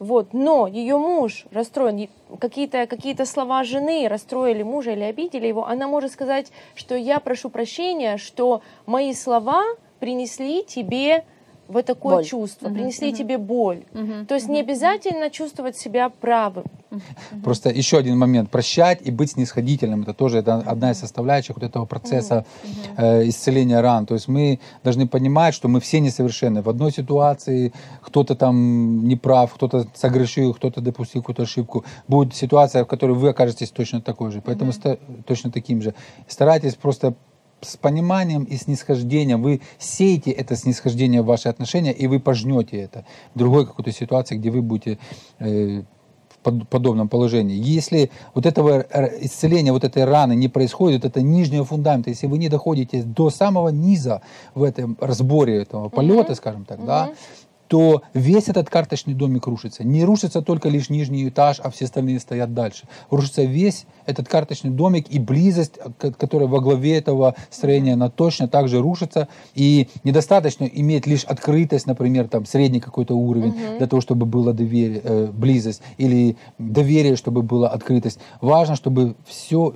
вот, 0.00 0.32
но 0.32 0.66
ее 0.66 0.96
муж 0.96 1.44
расстроен, 1.52 2.08
какие-то 2.40 2.86
какие 2.86 3.14
слова 3.24 3.62
жены 3.64 4.08
расстроили 4.08 4.62
мужа 4.62 4.92
или 4.92 5.02
обидели 5.02 5.46
его, 5.46 5.66
она 5.66 5.86
может 5.86 6.10
сказать, 6.10 6.50
что 6.74 6.96
я 6.96 7.20
прошу 7.20 7.50
прощения, 7.50 8.16
что 8.16 8.62
мои 8.86 9.12
слова 9.12 9.62
принесли 10.00 10.64
тебе 10.64 11.24
вот 11.70 11.86
такое 11.86 12.16
Боль. 12.16 12.24
чувство, 12.24 12.68
принесли 12.68 13.12
тебе 13.12 13.38
боль. 13.38 13.84
То 14.28 14.34
есть 14.34 14.48
не 14.48 14.60
обязательно 14.60 15.30
чувствовать 15.30 15.76
себя 15.76 16.10
правым. 16.10 16.64
Просто 17.44 17.70
еще 17.70 17.98
один 17.98 18.18
момент. 18.18 18.50
Прощать 18.50 19.00
и 19.02 19.10
быть 19.10 19.30
снисходительным. 19.30 20.02
Это 20.02 20.12
тоже 20.12 20.38
это 20.38 20.56
одна 20.56 20.90
из 20.90 20.98
составляющих 20.98 21.56
вот 21.56 21.64
этого 21.64 21.86
процесса 21.86 22.44
э, 22.96 23.28
исцеления 23.28 23.80
ран. 23.80 24.06
То 24.06 24.14
есть 24.14 24.28
мы 24.28 24.58
должны 24.82 25.06
понимать, 25.06 25.54
что 25.54 25.68
мы 25.68 25.80
все 25.80 26.00
несовершенны. 26.00 26.62
В 26.62 26.68
одной 26.68 26.90
ситуации 26.90 27.72
кто-то 28.02 28.34
там 28.34 29.06
не 29.06 29.16
прав, 29.16 29.54
кто-то 29.54 29.86
согрешил, 29.94 30.52
кто-то 30.54 30.80
допустил 30.80 31.22
какую-то 31.22 31.42
ошибку. 31.42 31.84
Будет 32.08 32.34
ситуация, 32.34 32.84
в 32.84 32.88
которой 32.88 33.16
вы 33.16 33.28
окажетесь 33.28 33.70
точно 33.70 34.00
такой 34.00 34.32
же. 34.32 34.40
Поэтому 34.40 34.72
ста- 34.72 34.98
точно 35.26 35.50
таким 35.52 35.82
же. 35.82 35.94
Старайтесь 36.26 36.74
просто 36.74 37.14
с 37.60 37.76
пониманием 37.76 38.44
и 38.44 38.56
снисхождением. 38.56 39.42
Вы 39.42 39.60
сеете 39.78 40.30
это 40.30 40.56
снисхождение 40.56 41.22
в 41.22 41.26
ваши 41.26 41.48
отношения, 41.48 41.92
и 41.92 42.06
вы 42.06 42.20
пожнете 42.20 42.78
это 42.78 43.04
в 43.34 43.38
другой 43.38 43.66
какой-то 43.66 43.92
ситуации, 43.92 44.36
где 44.36 44.50
вы 44.50 44.62
будете 44.62 44.98
э, 45.38 45.82
в 46.28 46.38
под- 46.42 46.68
подобном 46.68 47.08
положении. 47.08 47.56
Если 47.56 48.10
вот 48.34 48.46
этого 48.46 48.86
исцеления, 49.20 49.72
вот 49.72 49.84
этой 49.84 50.04
раны 50.04 50.34
не 50.34 50.48
происходит, 50.48 51.04
это 51.04 51.22
нижнего 51.22 51.64
фундамента, 51.64 52.10
если 52.10 52.26
вы 52.26 52.38
не 52.38 52.48
доходите 52.48 53.02
до 53.02 53.30
самого 53.30 53.68
низа 53.68 54.22
в 54.54 54.62
этом 54.62 54.96
разборе 55.00 55.62
этого 55.62 55.88
полета, 55.88 56.34
скажем 56.34 56.64
так, 56.64 56.84
да, 56.84 57.10
то 57.70 58.02
весь 58.14 58.48
этот 58.48 58.68
карточный 58.68 59.14
домик 59.14 59.46
рушится. 59.46 59.84
Не 59.84 60.04
рушится 60.04 60.42
только 60.42 60.68
лишь 60.68 60.90
нижний 60.90 61.28
этаж, 61.28 61.60
а 61.62 61.70
все 61.70 61.84
остальные 61.84 62.18
стоят 62.18 62.52
дальше. 62.52 62.88
Рушится 63.10 63.44
весь 63.44 63.86
этот 64.06 64.26
карточный 64.26 64.72
домик 64.72 65.06
и 65.08 65.20
близость, 65.20 65.78
которая 66.18 66.48
во 66.48 66.58
главе 66.58 66.98
этого 66.98 67.36
строения, 67.48 67.92
она 67.92 68.10
точно 68.10 68.48
так 68.48 68.66
же 68.66 68.82
рушится. 68.82 69.28
И 69.54 69.88
недостаточно 70.02 70.64
иметь 70.64 71.06
лишь 71.06 71.22
открытость, 71.22 71.86
например, 71.86 72.26
там 72.26 72.44
средний 72.44 72.80
какой-то 72.80 73.14
уровень 73.14 73.54
для 73.78 73.86
того, 73.86 74.02
чтобы 74.02 74.26
было 74.26 74.52
доверие, 74.52 75.00
э, 75.04 75.26
близость 75.32 75.80
или 75.96 76.36
доверие, 76.58 77.14
чтобы 77.14 77.42
была 77.42 77.68
открытость. 77.68 78.18
Важно, 78.40 78.74
чтобы 78.74 79.14
все 79.28 79.72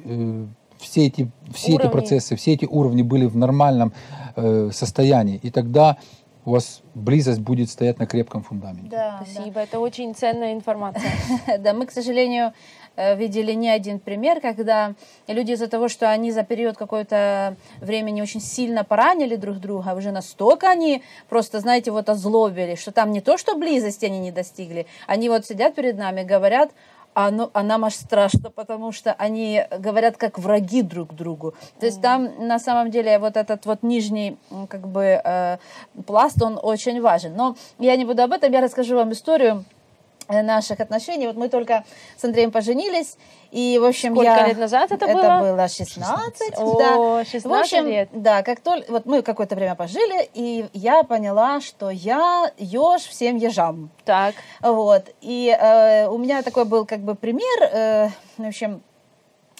все 0.78 1.06
эти, 1.06 1.30
все 1.52 1.76
эти 1.76 1.88
процессы, 1.88 2.36
все 2.36 2.52
эти 2.52 2.66
уровни 2.66 3.02
были 3.02 3.24
в 3.24 3.36
нормальном 3.36 3.94
э, 4.36 4.70
состоянии. 4.72 5.40
И 5.42 5.50
тогда 5.50 5.96
у 6.46 6.50
вас 6.52 6.82
близость 6.94 7.40
будет 7.40 7.70
стоять 7.70 7.98
на 7.98 8.06
крепком 8.06 8.42
фундаменте. 8.42 8.90
Да, 8.90 9.18
да. 9.20 9.26
Спасибо, 9.26 9.60
это 9.60 9.80
очень 9.80 10.14
ценная 10.14 10.52
информация. 10.52 11.12
Да, 11.58 11.72
мы, 11.72 11.86
к 11.86 11.90
сожалению, 11.90 12.52
э, 12.96 13.16
видели 13.16 13.52
не 13.52 13.70
один 13.70 13.98
пример, 13.98 14.40
когда 14.40 14.94
люди 15.26 15.52
из-за 15.52 15.68
того, 15.68 15.88
что 15.88 16.10
они 16.10 16.32
за 16.32 16.42
период 16.42 16.76
какой-то 16.76 17.56
времени 17.80 18.20
очень 18.20 18.40
сильно 18.40 18.84
поранили 18.84 19.36
друг 19.36 19.58
друга, 19.58 19.94
уже 19.96 20.10
настолько 20.10 20.68
они 20.68 21.02
просто, 21.28 21.60
знаете, 21.60 21.90
вот 21.90 22.08
озлобили, 22.08 22.74
что 22.74 22.92
там 22.92 23.12
не 23.12 23.20
то, 23.20 23.38
что 23.38 23.56
близости 23.56 24.04
они 24.04 24.18
не 24.18 24.30
достигли, 24.30 24.86
они 25.06 25.28
вот 25.28 25.46
сидят 25.46 25.74
перед 25.74 25.96
нами, 25.96 26.22
говорят, 26.22 26.70
а, 27.14 27.30
ну, 27.30 27.50
а 27.52 27.62
нам 27.62 27.84
аж 27.84 27.94
страшно, 27.94 28.50
потому 28.50 28.92
что 28.92 29.12
они 29.12 29.64
говорят 29.78 30.16
как 30.16 30.38
враги 30.38 30.82
друг 30.82 31.14
другу. 31.14 31.54
То 31.80 31.86
есть 31.86 32.02
там 32.02 32.46
на 32.46 32.58
самом 32.58 32.90
деле 32.90 33.18
вот 33.18 33.36
этот 33.36 33.66
вот 33.66 33.82
нижний 33.82 34.36
как 34.68 34.88
бы 34.88 35.20
э, 35.24 35.58
пласт, 36.06 36.42
он 36.42 36.58
очень 36.60 37.00
важен. 37.00 37.34
Но 37.36 37.56
я 37.78 37.96
не 37.96 38.04
буду 38.04 38.22
об 38.22 38.32
этом, 38.32 38.52
я 38.52 38.60
расскажу 38.60 38.96
вам 38.96 39.12
историю 39.12 39.64
наших 40.28 40.80
отношений. 40.80 41.26
Вот 41.26 41.36
мы 41.36 41.48
только 41.48 41.84
с 42.16 42.24
Андреем 42.24 42.50
поженились, 42.50 43.16
и, 43.50 43.78
в 43.78 43.84
общем, 43.84 44.14
Сколько 44.14 44.30
я... 44.30 44.48
лет 44.48 44.58
назад 44.58 44.90
это 44.90 45.04
Это 45.06 45.14
было? 45.14 45.52
было 45.52 45.68
16, 45.68 46.54
О, 46.58 46.78
да. 46.78 47.24
16 47.24 47.44
в 47.44 47.52
общем, 47.52 47.86
лет. 47.86 48.08
да, 48.12 48.42
как 48.42 48.60
только... 48.60 48.90
Вот 48.90 49.06
мы 49.06 49.22
какое-то 49.22 49.54
время 49.54 49.74
пожили, 49.76 50.28
и 50.34 50.66
я 50.72 51.04
поняла, 51.04 51.60
что 51.60 51.90
я 51.90 52.50
еж 52.58 53.02
всем 53.02 53.36
ежам. 53.36 53.90
Так, 54.04 54.34
Вот. 54.60 55.04
И 55.20 55.56
э, 55.56 56.08
у 56.08 56.18
меня 56.18 56.42
такой 56.42 56.64
был 56.64 56.84
как 56.84 57.00
бы 57.00 57.14
пример, 57.14 57.62
э, 57.72 58.08
в 58.38 58.46
общем, 58.46 58.82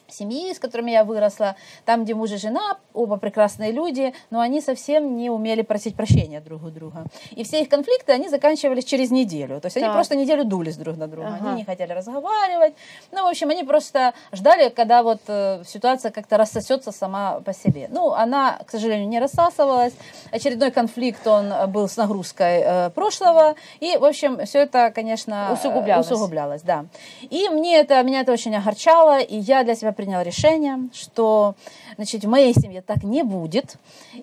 семьи, 0.08 0.52
с 0.52 0.58
которыми 0.58 0.90
я 0.90 1.04
выросла, 1.04 1.56
там, 1.84 2.04
где 2.04 2.14
муж 2.14 2.30
и 2.32 2.36
жена, 2.36 2.78
оба 2.92 3.16
прекрасные 3.16 3.72
люди, 3.72 4.14
но 4.30 4.40
они 4.40 4.60
совсем 4.60 5.16
не 5.16 5.30
умели 5.30 5.62
просить 5.62 5.96
прощения 5.96 6.40
друг 6.40 6.62
у 6.64 6.68
друга. 6.70 7.04
И 7.32 7.42
все 7.44 7.62
их 7.62 7.68
конфликты, 7.68 8.12
они 8.12 8.28
заканчивались 8.28 8.84
через 8.84 9.10
неделю. 9.10 9.60
То 9.60 9.66
есть 9.66 9.76
они 9.76 9.86
Так. 9.86 9.94
просто 9.94 10.16
неделю 10.16 10.44
дулись 10.44 10.76
друг 10.76 10.96
на 10.96 11.06
друга. 11.08 11.28
Ага. 11.40 11.48
Они 11.50 11.56
не 11.60 11.64
хотели 11.64 11.92
разговаривать. 11.92 12.74
Ну, 13.12 13.24
в 13.24 13.28
общем, 13.28 13.50
они 13.50 13.64
просто 13.64 14.12
ждали, 14.32 14.68
когда 14.68 15.02
вот 15.02 15.20
э, 15.28 15.62
ситуация 15.66 16.10
как-то 16.10 16.36
рассосется 16.36 16.92
сама 16.92 17.40
по 17.40 17.52
себе. 17.54 17.88
Ну, 17.90 18.12
она, 18.12 18.58
к 18.66 18.70
сожалению, 18.70 19.08
не 19.08 19.18
рассасывалась. 19.20 19.94
Очередной 20.30 20.70
конфликт, 20.70 21.26
он 21.26 21.52
э, 21.52 21.66
был 21.66 21.88
с 21.88 21.96
нагрузкой 21.96 22.60
э, 22.64 22.90
прошлого. 22.90 23.54
И, 23.80 23.96
в 23.96 24.04
общем, 24.04 24.44
все 24.44 24.60
это, 24.60 24.90
конечно, 24.94 25.48
э, 25.50 25.52
Усугублялось. 25.54 26.06
усугублялось, 26.10 26.62
да. 26.62 26.84
И 27.22 27.48
мне 27.48 27.78
это, 27.78 28.02
меня 28.02 28.20
это 28.20 28.32
очень 28.32 28.54
огорчало, 28.54 29.18
и 29.20 29.36
я 29.36 29.64
для 29.64 29.74
себя 29.74 29.92
приняла 29.94 30.22
решение, 30.22 30.90
что 30.92 31.54
значит, 31.96 32.24
в 32.24 32.28
моей 32.28 32.52
семье 32.52 32.82
так 32.82 33.02
не 33.02 33.22
будет. 33.22 33.76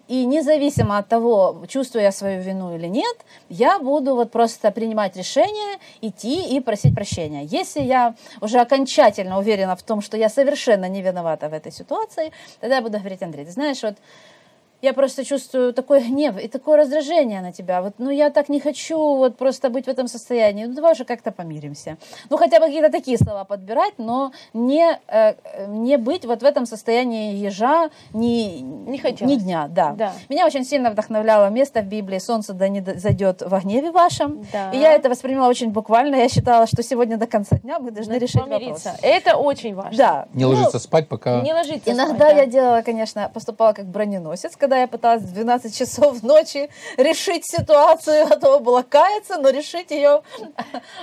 И 0.07 0.25
независимо 0.25 0.97
от 0.97 1.07
того, 1.07 1.63
чувствую 1.67 2.03
я 2.03 2.11
свою 2.11 2.41
вину 2.41 2.75
или 2.75 2.87
нет, 2.87 3.17
я 3.49 3.79
буду 3.79 4.15
вот 4.15 4.31
просто 4.31 4.71
принимать 4.71 5.15
решение, 5.17 5.79
идти 6.01 6.55
и 6.55 6.59
просить 6.59 6.93
прощения. 6.93 7.43
Если 7.45 7.81
я 7.81 8.15
уже 8.41 8.59
окончательно 8.59 9.39
уверена 9.39 9.75
в 9.75 9.83
том, 9.83 10.01
что 10.01 10.17
я 10.17 10.29
совершенно 10.29 10.87
не 10.87 11.01
виновата 11.01 11.49
в 11.49 11.53
этой 11.53 11.71
ситуации, 11.71 12.31
тогда 12.59 12.75
я 12.75 12.81
буду 12.81 12.99
говорить, 12.99 13.23
Андрей, 13.23 13.45
ты 13.45 13.51
знаешь, 13.51 13.81
вот 13.83 13.95
я 14.81 14.93
просто 14.93 15.23
чувствую 15.25 15.73
такой 15.73 16.01
гнев 16.01 16.37
и 16.37 16.47
такое 16.47 16.77
раздражение 16.77 17.41
на 17.41 17.51
тебя. 17.51 17.81
Вот, 17.81 17.93
ну, 17.97 18.09
я 18.09 18.29
так 18.29 18.49
не 18.49 18.59
хочу 18.59 18.97
вот 18.97 19.37
просто 19.37 19.69
быть 19.69 19.85
в 19.85 19.87
этом 19.87 20.07
состоянии. 20.07 20.65
Ну, 20.65 20.73
давай 20.73 20.93
уже 20.93 21.05
как-то 21.05 21.31
помиримся. 21.31 21.97
Ну, 22.29 22.37
хотя 22.37 22.59
бы 22.59 22.65
какие-то 22.65 22.91
такие 22.91 23.17
слова 23.17 23.43
подбирать, 23.43 23.93
но 23.97 24.31
не, 24.53 24.99
э, 25.07 25.33
не 25.67 25.97
быть 25.97 26.25
вот 26.25 26.41
в 26.41 26.45
этом 26.45 26.65
состоянии 26.65 27.35
ежа 27.35 27.89
ни, 28.13 28.61
Не 28.61 28.97
хотелось. 28.97 29.33
ни 29.33 29.39
дня. 29.39 29.67
Да. 29.69 29.91
Да. 29.93 30.13
Меня 30.29 30.45
очень 30.45 30.65
сильно 30.65 30.89
вдохновляло 30.91 31.49
место 31.49 31.81
в 31.81 31.85
Библии 31.85 32.19
«Солнце 32.19 32.53
да 32.53 32.67
не 32.67 32.81
зайдет 32.81 33.41
во 33.41 33.59
гневе 33.59 33.91
вашем». 33.91 34.45
Да. 34.51 34.71
И 34.71 34.77
я 34.77 34.93
это 34.93 35.09
восприняла 35.09 35.47
очень 35.47 35.69
буквально. 35.71 36.15
Я 36.15 36.29
считала, 36.29 36.67
что 36.67 36.83
сегодня 36.83 37.17
до 37.17 37.27
конца 37.27 37.57
дня 37.57 37.79
мы 37.79 37.91
должны 37.91 38.13
надо 38.13 38.25
решить 38.25 38.41
помириться. 38.41 38.89
вопрос. 38.89 39.03
Это 39.03 39.35
очень 39.37 39.75
важно. 39.75 39.97
Да. 39.97 40.27
Не 40.33 40.43
Ну, 40.45 40.49
ложиться 40.51 40.79
спать, 40.79 41.07
пока... 41.07 41.41
Не 41.41 41.53
ложиться 41.53 41.91
Иногда 41.91 42.15
спать, 42.15 42.35
да. 42.35 42.41
я 42.41 42.45
делала, 42.45 42.81
конечно, 42.81 43.29
поступала 43.33 43.73
как 43.73 43.85
броненосец, 43.85 44.55
когда 44.55 44.70
я 44.75 44.87
пыталась 44.87 45.23
в 45.23 45.33
12 45.33 45.77
часов 45.77 46.23
ночи 46.23 46.69
решить 46.97 47.45
ситуацию, 47.45 48.27
готова 48.27 48.59
была 48.59 48.83
каяться, 48.83 49.37
но 49.37 49.49
решить 49.49 49.91
ее 49.91 50.21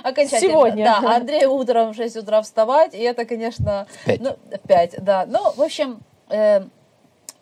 окончательно. 0.03 0.41
Сегодня. 0.41 0.85
Да, 0.85 0.99
а 1.05 1.17
Андрей 1.17 1.47
утром 1.47 1.93
в 1.93 1.97
6 1.97 2.17
утра 2.17 2.43
вставать, 2.43 2.95
и 2.95 2.99
это, 2.99 3.25
конечно... 3.25 3.87
пять. 4.05 4.21
Ну, 4.21 4.37
в 4.51 4.67
5, 4.67 5.05
да. 5.05 5.27
Ну, 5.27 5.53
в 5.53 5.63
общем, 5.63 6.01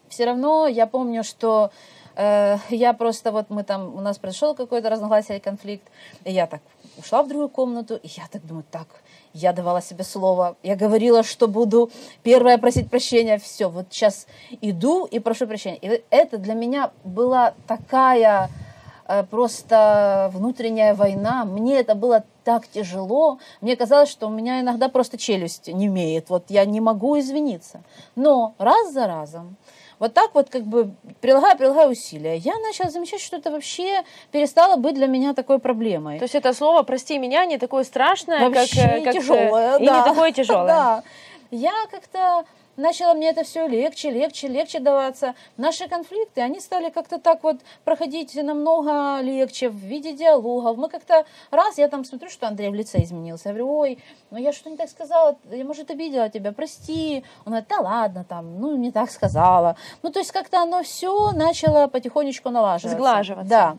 все 0.09 0.25
равно 0.25 0.67
я 0.67 0.87
помню, 0.87 1.25
что 1.25 1.71
э, 2.17 2.57
я 2.71 2.93
просто 2.93 3.33
вот 3.33 3.51
мы 3.51 3.65
там, 3.65 3.95
у 3.95 4.01
нас 4.01 4.19
произошел 4.19 4.55
какой-то 4.55 4.91
разногласие 4.91 5.41
конфликт, 5.41 5.87
и 6.25 6.33
я 6.33 6.47
так 6.47 6.61
ушла 6.97 7.23
в 7.23 7.29
другую 7.29 7.49
комнату, 7.49 7.97
и 7.97 8.09
я 8.09 8.25
так 8.31 8.45
думаю, 8.47 8.65
так, 8.71 8.87
я 9.37 9.53
давала 9.53 9.83
себе 9.83 10.05
слово, 10.05 10.57
я 10.63 10.77
говорила, 10.77 11.23
что 11.23 11.47
буду 11.47 11.91
первая 12.23 12.59
просить 12.59 12.91
прощения, 12.91 13.39
все, 13.39 13.69
вот 13.69 13.87
сейчас 13.91 14.27
иду 14.61 15.05
и 15.05 15.19
прошу 15.19 15.47
прощения. 15.47 15.79
И 15.81 16.03
это 16.11 16.39
для 16.39 16.55
меня 16.55 16.91
была 17.05 17.55
такая 17.67 18.51
э, 19.07 19.25
просто 19.25 20.31
внутренняя 20.33 20.95
война. 20.95 21.45
Мне 21.45 21.79
это 21.81 21.95
было 21.95 22.25
так 22.45 22.67
тяжело. 22.67 23.39
Мне 23.61 23.77
казалось, 23.77 24.09
что 24.09 24.29
у 24.29 24.31
меня 24.31 24.61
иногда 24.61 24.89
просто 24.89 25.19
челюсть 25.19 25.69
не 25.69 25.87
имеет. 25.87 26.31
Вот 26.31 26.45
я 26.49 26.65
не 26.65 26.81
могу 26.81 27.19
извиниться. 27.19 27.83
Но 28.15 28.55
раз 28.59 28.93
за 28.93 29.07
разом 29.07 29.57
вот 29.99 30.15
так 30.15 30.35
вот 30.35 30.51
как 30.51 30.63
бы 30.63 30.95
прилагая, 31.21 31.57
прилагая 31.57 31.89
усилия, 31.89 32.37
я 32.37 32.59
начала 32.59 32.91
замечать, 32.91 33.21
что 33.21 33.37
это 33.37 33.51
вообще 33.51 34.03
перестало 34.31 34.77
быть 34.77 34.95
для 34.95 35.07
меня 35.07 35.35
такой 35.35 35.59
проблемой. 35.59 36.19
То 36.19 36.25
есть 36.25 36.35
это 36.35 36.53
слово 36.53 36.83
«прости 36.83 37.19
меня» 37.19 37.45
не 37.47 37.59
такое 37.59 37.85
страшное, 37.85 38.49
вообще 38.49 38.83
как, 38.83 38.91
э, 38.91 39.05
как 39.05 39.15
э, 39.15 39.19
тяжелое, 39.19 39.79
и 39.79 39.87
да. 39.87 39.99
не 39.99 40.05
такое 40.05 40.33
тяжелое. 40.33 40.67
Да. 40.77 41.03
Я 41.51 41.73
как-то 41.91 42.45
начало 42.77 43.15
мне 43.15 43.31
это 43.31 43.45
все 43.45 43.67
легче, 43.67 44.11
легче, 44.11 44.49
легче 44.49 44.81
даваться. 44.81 45.35
Наши 45.57 45.89
конфликты, 45.89 46.41
они 46.41 46.61
стали 46.61 46.91
как-то 46.91 47.19
так 47.19 47.43
вот 47.43 47.57
проходить 47.85 48.35
намного 48.35 49.21
легче 49.21 49.69
в 49.69 49.77
виде 49.77 50.13
диалогов. 50.13 50.77
Мы 50.77 50.89
как-то 50.89 51.25
раз, 51.51 51.79
я 51.79 51.89
там 51.89 52.05
смотрю, 52.05 52.31
что 52.31 52.47
Андрей 52.47 52.71
в 52.71 52.75
лице 52.75 53.03
изменился. 53.03 53.49
Я 53.49 53.55
говорю, 53.55 53.77
ой, 53.77 53.99
ну 54.31 54.39
я 54.39 54.53
что 54.53 54.71
не 54.71 54.77
так 54.77 54.89
сказала, 54.89 55.37
я, 55.51 55.65
может, 55.65 55.91
обидела 55.91 56.29
тебя, 56.29 56.53
прости. 56.53 57.25
Он 57.45 57.53
говорит, 57.53 57.69
да 57.69 57.81
ладно, 57.81 58.25
там, 58.29 58.61
ну 58.61 58.77
не 58.77 58.91
так 58.91 59.11
сказала. 59.11 59.77
Ну 60.03 60.11
то 60.11 60.19
есть 60.19 60.33
как-то 60.33 60.63
оно 60.63 60.83
все 60.83 61.33
начало 61.33 61.87
потихонечку 61.89 62.51
налаживаться. 62.51 62.97
Сглаживаться. 62.97 63.51
Да. 63.51 63.77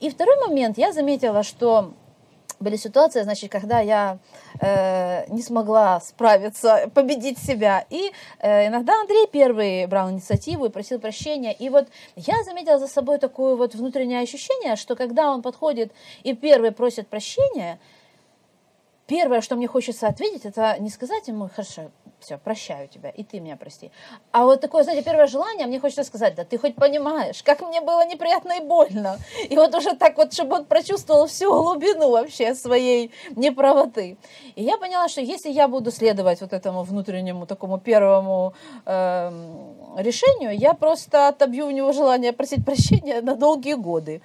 И 0.00 0.10
второй 0.10 0.36
момент, 0.46 0.78
я 0.78 0.92
заметила, 0.92 1.42
что 1.42 1.92
были 2.64 2.76
ситуации, 2.76 3.22
значит, 3.22 3.52
когда 3.52 3.78
я 3.80 4.18
э, 4.60 5.30
не 5.30 5.42
смогла 5.42 6.00
справиться, 6.00 6.90
победить 6.94 7.38
себя. 7.38 7.84
И 7.90 8.10
э, 8.40 8.66
иногда 8.66 9.00
Андрей 9.00 9.28
первый 9.30 9.86
брал 9.86 10.10
инициативу 10.10 10.64
и 10.66 10.70
просил 10.70 10.98
прощения. 10.98 11.52
И 11.52 11.68
вот 11.68 11.86
я 12.16 12.42
заметила 12.42 12.78
за 12.78 12.88
собой 12.88 13.18
такое 13.18 13.54
вот 13.54 13.74
внутреннее 13.74 14.20
ощущение, 14.20 14.76
что 14.76 14.96
когда 14.96 15.30
он 15.30 15.42
подходит 15.42 15.92
и 16.24 16.34
первый 16.34 16.72
просит 16.72 17.06
прощения, 17.06 17.78
первое, 19.06 19.40
что 19.40 19.54
мне 19.54 19.68
хочется 19.68 20.08
ответить, 20.08 20.46
это 20.46 20.76
не 20.80 20.90
сказать 20.90 21.28
ему, 21.28 21.48
хорошо, 21.54 21.90
все, 22.24 22.38
прощаю 22.38 22.88
тебя, 22.88 23.10
и 23.10 23.22
ты 23.22 23.38
меня 23.38 23.56
прости. 23.56 23.90
А 24.32 24.44
вот 24.44 24.60
такое, 24.60 24.82
знаете, 24.82 25.04
первое 25.04 25.26
желание, 25.26 25.66
мне 25.66 25.78
хочется 25.78 26.04
сказать, 26.04 26.34
да 26.34 26.44
ты 26.44 26.58
хоть 26.58 26.74
понимаешь, 26.74 27.42
как 27.42 27.60
мне 27.60 27.80
было 27.82 28.06
неприятно 28.06 28.52
и 28.52 28.60
больно. 28.60 29.18
И 29.50 29.54
вот 29.56 29.74
уже 29.74 29.94
так 29.94 30.16
вот, 30.16 30.32
чтобы 30.32 30.56
он 30.56 30.64
прочувствовал 30.64 31.26
всю 31.26 31.50
глубину 31.50 32.10
вообще 32.10 32.54
своей 32.54 33.10
неправоты. 33.36 34.16
И 34.56 34.62
я 34.62 34.78
поняла, 34.78 35.08
что 35.08 35.20
если 35.20 35.50
я 35.50 35.68
буду 35.68 35.90
следовать 35.90 36.40
вот 36.40 36.52
этому 36.52 36.82
внутреннему 36.82 37.46
такому 37.46 37.78
первому 37.78 38.54
э, 38.86 39.30
решению, 39.98 40.56
я 40.56 40.72
просто 40.72 41.28
отобью 41.28 41.66
у 41.66 41.70
него 41.70 41.92
желание 41.92 42.32
просить 42.32 42.64
прощения 42.64 43.20
на 43.20 43.36
долгие 43.36 43.74
годы. 43.74 44.22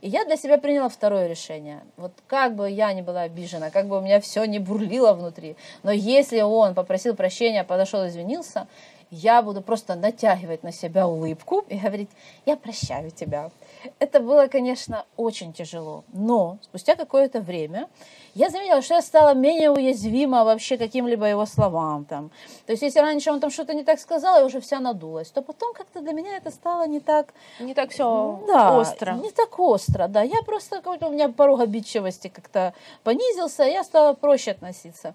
И 0.00 0.08
я 0.08 0.24
для 0.24 0.36
себя 0.36 0.58
приняла 0.58 0.88
второе 0.88 1.26
решение. 1.26 1.82
Вот 1.96 2.12
как 2.26 2.54
бы 2.54 2.70
я 2.70 2.92
ни 2.92 3.02
была 3.02 3.22
обижена, 3.22 3.70
как 3.70 3.88
бы 3.88 3.98
у 3.98 4.00
меня 4.00 4.20
все 4.20 4.44
не 4.44 4.58
бурлило 4.58 5.12
внутри, 5.12 5.56
но 5.82 5.90
если 5.90 6.40
он 6.40 6.74
попросил 6.74 7.16
прощения, 7.16 7.64
подошел, 7.64 8.06
извинился, 8.06 8.68
я 9.10 9.42
буду 9.42 9.62
просто 9.62 9.94
натягивать 9.94 10.62
на 10.62 10.72
себя 10.72 11.06
улыбку 11.06 11.64
и 11.68 11.78
говорить, 11.78 12.10
я 12.46 12.56
прощаю 12.56 13.10
тебя. 13.10 13.50
Это 13.98 14.20
было, 14.20 14.48
конечно, 14.48 15.04
очень 15.16 15.52
тяжело, 15.52 16.04
но 16.12 16.58
спустя 16.62 16.96
какое-то 16.96 17.40
время 17.40 17.88
я 18.34 18.50
заметила, 18.50 18.82
что 18.82 18.94
я 18.94 19.02
стала 19.02 19.34
менее 19.34 19.70
уязвима 19.70 20.44
вообще 20.44 20.76
каким-либо 20.76 21.26
его 21.26 21.46
словам. 21.46 22.04
Там. 22.04 22.30
То 22.66 22.72
есть, 22.72 22.82
если 22.82 23.00
раньше 23.00 23.32
он 23.32 23.40
там 23.40 23.50
что-то 23.50 23.74
не 23.74 23.84
так 23.84 23.98
сказал, 23.98 24.38
я 24.38 24.44
уже 24.44 24.60
вся 24.60 24.80
надулась, 24.80 25.30
то 25.30 25.42
потом 25.42 25.72
как-то 25.74 26.00
для 26.00 26.12
меня 26.12 26.36
это 26.36 26.50
стало 26.50 26.86
не 26.86 27.00
так... 27.00 27.34
Не 27.58 27.74
так 27.74 27.90
все 27.90 28.40
да, 28.46 28.78
остро. 28.78 29.12
Не 29.12 29.30
так 29.30 29.58
остро, 29.58 30.06
да. 30.08 30.22
Я 30.22 30.42
просто 30.42 30.76
какой-то 30.76 31.08
у 31.08 31.12
меня 31.12 31.28
порог 31.28 31.60
обидчивости 31.60 32.28
как-то 32.28 32.74
понизился, 33.02 33.64
я 33.64 33.82
стала 33.82 34.12
проще 34.12 34.52
относиться. 34.52 35.14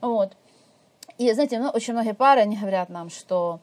Вот. 0.00 0.32
И, 1.18 1.32
знаете, 1.32 1.58
ну, 1.58 1.68
очень 1.68 1.92
многие 1.94 2.14
пары, 2.14 2.40
они 2.40 2.56
говорят 2.56 2.88
нам, 2.88 3.10
что 3.10 3.60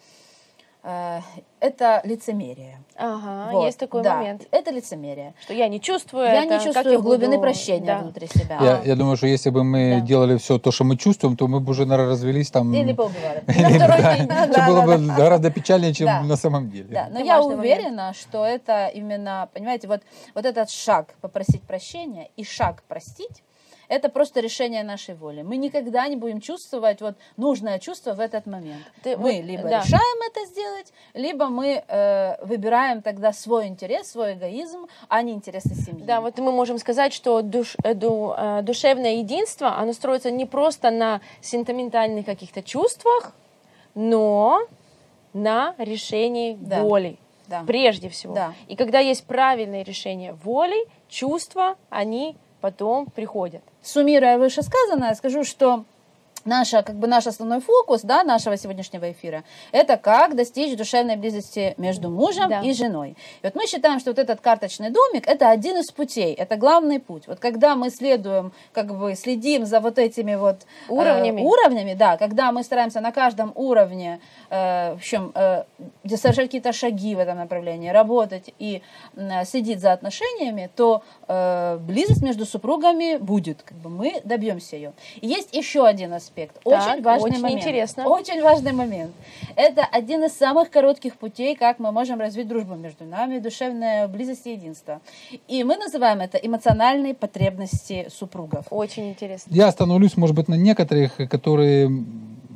э, 0.83 1.19
это 1.59 2.01
лицемерие. 2.05 2.77
Ага, 2.95 3.51
Вот, 3.51 3.65
есть 3.65 3.77
такой 3.79 4.01
да, 4.03 4.15
момент, 4.17 4.47
Это 4.51 4.71
лицемерие. 4.71 5.33
что 5.41 5.53
я 5.53 5.67
не 5.67 5.79
чувствую 5.81 6.25
Я 6.25 6.43
это, 6.43 6.43
не 6.43 6.49
как 6.57 6.63
чувствую 6.63 6.93
я 6.93 6.99
глубины 6.99 7.31
буду- 7.35 7.41
прощения 7.41 7.85
да. 7.85 7.97
внутри 7.99 8.27
себя. 8.27 8.57
Я, 8.61 8.81
я 8.83 8.95
думаю, 8.95 9.17
что 9.17 9.27
если 9.27 9.49
бы 9.49 9.63
мы 9.63 9.99
Да. 9.99 10.05
делали 10.05 10.37
все 10.37 10.57
то, 10.59 10.71
что 10.71 10.83
мы 10.85 10.95
чувствуем, 10.97 11.35
то 11.35 11.47
мы 11.47 11.59
бы 11.59 11.71
уже, 11.71 11.85
наверное, 11.85 12.11
развелись 12.11 12.49
там. 12.51 12.73
Или 12.73 12.93
поубивали. 12.93 13.43
Что 14.51 14.53
да, 14.55 14.67
было 14.67 14.81
бы 14.83 15.05
гораздо 15.15 15.51
печальнее, 15.51 15.93
чем 15.93 16.27
на 16.27 16.35
самом 16.37 16.69
деле. 16.69 16.87
Да, 16.91 17.07
но 17.11 17.19
Это 17.19 17.25
я 17.27 17.41
уверена, 17.41 18.13
что 18.13 18.45
это 18.45 18.87
именно, 18.87 19.49
понимаете, 19.53 19.87
вот, 19.87 20.01
вот 20.35 20.45
этот 20.45 20.69
шаг 20.69 21.13
попросить 21.21 21.61
прощения 21.63 22.29
и 22.37 22.43
шаг 22.43 22.83
простить, 22.87 23.43
это 23.89 24.07
просто 24.07 24.39
решение 24.39 24.83
нашей 24.83 25.15
воли. 25.15 25.41
Мы 25.41 25.57
никогда 25.57 26.07
не 26.07 26.15
будем 26.15 26.39
чувствовать 26.39 27.01
вот 27.01 27.15
нужное 27.37 27.79
чувство 27.79 28.13
в 28.13 28.19
этот 28.19 28.45
момент. 28.45 28.83
Ты 29.03 29.17
мы 29.17 29.33
вот, 29.37 29.43
либо 29.43 29.63
да. 29.63 29.81
решаем 29.81 30.21
это 30.31 30.45
сделать, 30.45 30.93
либо 31.13 31.47
мы 31.47 31.83
э, 31.85 32.45
выбираем 32.45 33.01
тогда 33.01 33.33
свой 33.33 33.67
интерес, 33.67 34.11
свой 34.11 34.33
эгоизм, 34.33 34.87
а 35.09 35.21
не 35.23 35.33
интересы 35.33 35.73
семьи. 35.75 36.03
Да, 36.05 36.21
вот 36.21 36.37
мы 36.37 36.51
можем 36.51 36.77
сказать, 36.77 37.11
что 37.13 37.41
душ- 37.41 37.75
э, 37.83 37.93
ду- 37.95 38.33
э, 38.37 38.61
душевное 38.61 39.15
единство, 39.15 39.77
оно 39.77 39.91
строится 39.93 40.31
не 40.31 40.45
просто 40.45 40.91
на 40.91 41.19
сентиментальных 41.41 42.25
каких-то 42.25 42.61
чувствах, 42.61 43.33
но 43.95 44.61
на 45.33 45.73
решении 45.77 46.57
Да. 46.59 46.81
воли. 46.83 47.17
Да. 47.47 47.63
Прежде 47.65 48.09
всего. 48.09 48.35
Да. 48.35 48.53
И 48.67 48.75
когда 48.75 48.99
есть 48.99 49.25
правильное 49.25 49.83
решение 49.83 50.33
воли, 50.33 50.87
чувства, 51.07 51.75
они 51.89 52.37
потом 52.61 53.07
приходят. 53.07 53.61
Суммируя 53.81 54.37
вышесказанное, 54.37 55.15
скажу, 55.15 55.43
что 55.43 55.85
наша, 56.45 56.83
как 56.83 56.95
бы 56.95 57.07
наш 57.07 57.27
основной 57.27 57.61
фокус 57.61 58.01
да, 58.01 58.23
нашего 58.23 58.57
сегодняшнего 58.57 59.11
эфира– 59.11 59.43
это 59.71 59.97
как 59.97 60.35
достичь 60.35 60.77
душевной 60.77 61.15
близости 61.15 61.73
между 61.77 62.09
мужем 62.09 62.49
Да. 62.49 62.61
и 62.61 62.73
женой. 62.73 63.11
И 63.41 63.45
вот 63.45 63.55
мы 63.55 63.67
считаем, 63.67 63.99
что 63.99 64.11
вот 64.11 64.19
этот 64.19 64.41
карточный 64.41 64.89
домик– 64.89 65.25
это 65.27 65.49
один 65.49 65.77
из 65.77 65.91
путей, 65.91 66.33
это 66.33 66.55
главный 66.55 66.99
путь. 66.99 67.23
Вот 67.27 67.39
когда 67.39 67.75
мы 67.75 67.89
следуем, 67.89 68.51
как 68.73 68.95
бы 68.97 69.15
следим 69.15 69.65
за 69.65 69.79
вот 69.79 69.99
этими 69.99 70.35
вот 70.35 70.61
э, 70.87 70.91
Уровнями. 70.91 71.41
уровнями, 71.41 71.93
да, 71.93 72.17
когда 72.17 72.51
мы 72.51 72.63
стараемся 72.63 73.01
на 73.01 73.11
каждом 73.11 73.51
уровне, 73.55 74.19
э, 74.49 74.93
в 74.93 74.97
общем, 74.97 75.31
э, 75.35 75.63
совершать 76.07 76.45
какие-то 76.45 76.73
шаги 76.73 77.15
в 77.15 77.19
этом 77.19 77.37
направлении, 77.37 77.89
работать 77.89 78.53
и 78.59 78.81
м, 79.15 79.45
следить 79.45 79.79
за 79.79 79.91
отношениями, 79.93 80.69
то 80.75 81.03
э, 81.27 81.77
близость 81.81 82.21
между 82.21 82.45
супругами 82.45 83.17
будет, 83.17 83.61
как 83.63 83.77
бы 83.77 83.89
мы 83.89 84.21
добьемся 84.23 84.75
ее. 84.75 84.93
И 85.21 85.27
есть 85.27 85.55
еще 85.55 85.85
один 85.85 86.13
аспект, 86.13 86.28
очень 86.63 87.01
важный 87.01 87.31
очень 87.31 87.41
момент. 87.41 87.61
интересно. 87.61 88.07
Очень 88.07 88.41
важный 88.41 88.71
момент. 88.71 89.11
Это 89.55 89.83
один 89.83 90.23
из 90.23 90.33
самых 90.33 90.69
коротких 90.69 91.15
путей, 91.17 91.55
как 91.55 91.79
мы 91.79 91.91
можем 91.91 92.19
развить 92.19 92.47
дружбу 92.47 92.75
между 92.75 93.05
нами, 93.05 93.39
душевная 93.39 94.07
близость 94.07 94.45
и 94.47 94.51
единство. 94.53 95.01
И 95.47 95.63
мы 95.63 95.77
называем 95.77 96.19
это 96.21 96.37
эмоциональные 96.37 97.13
потребности 97.13 98.07
супругов. 98.09 98.65
Очень 98.69 99.09
интересно. 99.09 99.51
Я 99.53 99.67
остановлюсь, 99.67 100.17
может 100.17 100.35
быть, 100.35 100.47
на 100.47 100.55
некоторых, 100.55 101.17
которые 101.29 101.89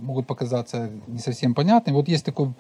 могут 0.03 0.27
показаться 0.27 0.89
не 1.07 1.19
совсем 1.19 1.53
понятными. 1.55 1.95
Вот 1.95 2.07
есть 2.07 2.25
такой, 2.25 2.53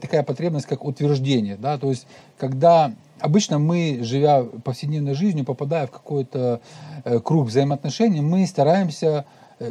такая 0.00 0.22
потребность, 0.22 0.66
как 0.66 0.84
утверждение. 0.84 1.56
Да? 1.56 1.78
То 1.78 1.90
есть, 1.90 2.06
когда 2.38 2.92
обычно 3.20 3.58
мы, 3.58 3.98
живя 4.02 4.44
повседневной 4.64 5.14
жизнью, 5.14 5.44
попадая 5.44 5.86
в 5.86 5.90
какой-то 5.90 6.60
э, 7.04 7.18
круг 7.20 7.48
взаимоотношений, 7.48 8.20
мы 8.20 8.46
стараемся 8.46 9.26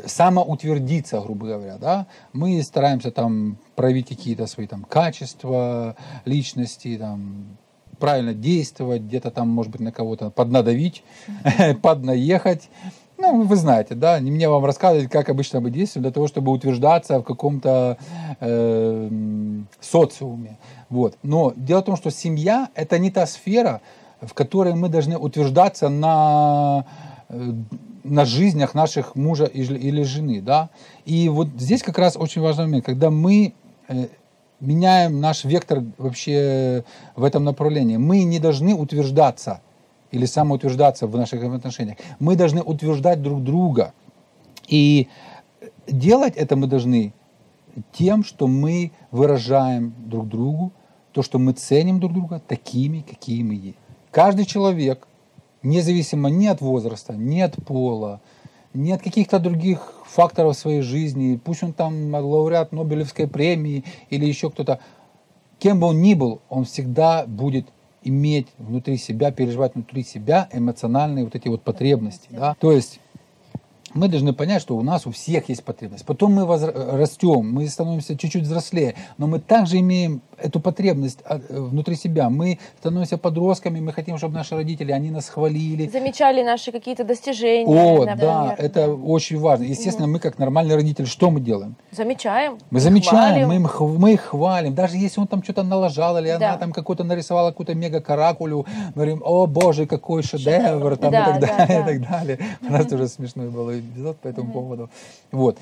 самоутвердиться, 0.05 1.21
грубо 1.21 1.47
говоря, 1.47 1.77
да, 1.77 2.07
мы 2.33 2.61
стараемся 2.63 3.11
там 3.11 3.57
проявить 3.75 4.07
какие-то 4.07 4.47
свои 4.47 4.67
там 4.67 4.83
качества 4.83 5.95
личности, 6.25 6.97
там 6.97 7.57
правильно 7.99 8.33
действовать, 8.33 9.03
где-то 9.03 9.31
там, 9.31 9.49
может 9.49 9.71
быть, 9.71 9.81
на 9.81 9.91
кого-то 9.91 10.29
поднадавить, 10.29 11.03
поднаехать. 11.81 12.69
Ну, 13.17 13.43
вы 13.43 13.55
знаете, 13.55 13.95
да, 13.95 14.19
не 14.19 14.29
мне 14.29 14.49
вам 14.49 14.65
рассказывать, 14.65 15.09
как 15.09 15.29
обычно 15.29 15.61
мы 15.61 15.71
действуем 15.71 16.03
для 16.03 16.11
того, 16.11 16.27
чтобы 16.27 16.51
утверждаться 16.51 17.19
в 17.19 17.23
каком-то 17.23 17.97
э, 18.41 19.09
социуме. 19.79 20.57
Вот. 20.89 21.17
Но 21.23 21.53
дело 21.55 21.79
в 21.79 21.85
том, 21.85 21.95
что 21.95 22.11
семья– 22.11 22.69
это 22.75 22.99
не 22.99 23.11
та 23.11 23.25
сфера, 23.25 23.81
в 24.19 24.33
которой 24.33 24.75
мы 24.75 24.89
должны 24.89 25.17
утверждаться 25.17 25.87
на, 25.87 26.85
э, 27.29 27.53
на 28.05 28.23
жизнях 28.25 28.75
наших 28.75 29.15
мужа 29.15 29.45
или 29.45 30.03
жены. 30.03 30.41
Да? 30.41 30.69
И 31.05 31.27
вот 31.29 31.47
здесь 31.57 31.81
как 31.81 31.97
раз 31.97 32.15
очень 32.15 32.41
важный 32.41 32.65
момент, 32.65 32.85
когда 32.85 33.09
мы 33.09 33.53
э, 33.87 34.07
меняем 34.59 35.19
наш 35.19 35.43
вектор 35.43 35.83
вообще 35.97 36.83
в 37.15 37.23
этом 37.23 37.43
направлении. 37.43 37.97
Мы 37.97 38.23
не 38.23 38.39
должны 38.39 38.75
утверждаться 38.75 39.61
или 40.11 40.25
самоутверждаться 40.25 41.07
в 41.07 41.17
наших 41.17 41.43
отношениях. 41.43 41.97
Мы 42.19 42.35
должны 42.35 42.61
утверждать 42.61 43.21
друг 43.21 43.43
друга. 43.43 43.93
И 44.67 45.07
делать 45.87 46.35
это 46.35 46.55
мы 46.55 46.67
должны 46.67 47.13
тем, 47.91 48.23
что 48.23 48.47
мы 48.47 48.91
выражаем 49.11 49.93
друг 50.05 50.27
другу 50.27 50.71
то, 51.11 51.23
что 51.23 51.39
мы 51.39 51.53
ценим 51.53 51.99
друг 51.99 52.13
друга 52.13 52.41
такими, 52.45 53.01
какие 53.01 53.41
мы 53.41 53.55
есть. 53.55 53.77
Каждый 54.11 54.45
человек, 54.45 55.07
независимо 55.65 56.29
ни 56.29 56.47
от 56.47 56.61
возраста, 56.61 57.13
ни 57.13 57.41
от 57.41 57.55
пола, 57.55 58.21
ни 58.73 58.91
от 58.91 59.01
каких-то 59.01 59.39
других 59.39 59.93
факторов 60.05 60.57
своей 60.57 60.81
жизни, 60.81 61.39
пусть 61.43 61.63
он 61.63 61.73
там 61.73 62.13
лауреат 62.13 62.71
Нобелевской 62.71 63.27
премии 63.27 63.83
или 64.09 64.25
еще 64.25 64.49
кто-то, 64.49 64.79
кем 65.59 65.79
бы 65.79 65.87
он 65.87 66.01
ни 66.01 66.13
был, 66.13 66.41
он 66.49 66.65
всегда 66.65 67.25
будет 67.25 67.67
иметь 68.03 68.47
внутри 68.57 68.97
себя, 68.97 69.31
переживать 69.31 69.73
внутри 69.73 70.03
себя 70.03 70.47
эмоциональные 70.53 71.25
вот 71.25 71.35
эти 71.35 71.47
вот 71.47 71.63
потребности. 71.63 72.27
Да? 72.29 72.55
То 72.59 72.71
есть 72.71 72.99
мы 73.95 74.09
должны 74.09 74.33
понять, 74.33 74.61
что 74.61 74.75
у 74.77 74.83
нас 74.83 75.07
у 75.07 75.11
всех 75.11 75.49
есть 75.49 75.63
потребность. 75.63 76.05
Потом 76.05 76.33
мы 76.33 76.43
возра- 76.43 76.97
растем, 76.97 77.49
мы 77.51 77.67
становимся 77.67 78.17
чуть-чуть 78.17 78.43
взрослее, 78.43 78.95
но 79.17 79.25
мы 79.25 79.39
также 79.39 79.79
имеем 79.79 80.21
эту 80.37 80.59
потребность 80.59 81.19
а, 81.25 81.37
э, 81.37 81.59
внутри 81.59 81.95
себя. 81.95 82.29
Мы 82.29 82.59
становимся 82.79 83.17
подростками, 83.17 83.79
мы 83.79 83.93
хотим, 83.93 84.17
чтобы 84.17 84.33
наши 84.35 84.55
родители, 84.55 84.91
они 84.91 85.11
нас 85.11 85.29
хвалили. 85.29 85.87
Замечали 85.87 86.43
наши 86.43 86.71
какие-то 86.71 87.03
достижения. 87.03 87.65
О, 87.65 88.05
например. 88.05 88.17
да, 88.17 88.55
это 88.57 88.93
очень 88.93 89.39
важно. 89.39 89.63
Естественно, 89.63 90.07
мы 90.07 90.19
как 90.19 90.37
нормальные 90.39 90.75
родители, 90.75 91.05
что 91.05 91.29
мы 91.29 91.39
делаем? 91.39 91.75
Замечаем. 91.91 92.57
Мы 92.71 92.79
замечаем, 92.79 93.33
хвалим. 93.33 93.47
мы, 93.47 93.55
им 93.55 93.65
хв- 93.65 93.97
мы 93.97 94.13
их 94.13 94.21
хвалим. 94.21 94.73
Даже 94.75 94.97
если 94.97 95.19
он 95.21 95.27
там 95.27 95.43
что-то 95.43 95.63
налажал, 95.63 96.17
или 96.17 96.27
Да. 96.37 96.49
она 96.49 96.57
там 96.57 96.71
какую-то 96.73 97.03
нарисовала 97.03 97.51
какую-то 97.51 97.75
мега-каракулю, 97.75 98.65
мы 98.87 98.93
говорим, 98.93 99.21
о 99.25 99.45
боже, 99.47 99.85
какой 99.85 100.23
шедевр, 100.23 100.97
там, 100.97 101.11
Да, 101.11 101.21
и, 101.23 101.25
так 101.25 101.39
да, 101.41 101.47
далее, 101.57 101.67
да. 101.67 101.91
и 101.91 101.99
так 101.99 102.09
далее. 102.09 102.39
У 102.67 102.71
нас 102.71 102.85
тоже 102.87 103.07
смешной 103.07 103.49
был 103.49 103.71
эпизод 103.71 104.17
по 104.17 104.27
этому 104.27 104.51
поводу. 104.51 104.89
Вот. 105.31 105.57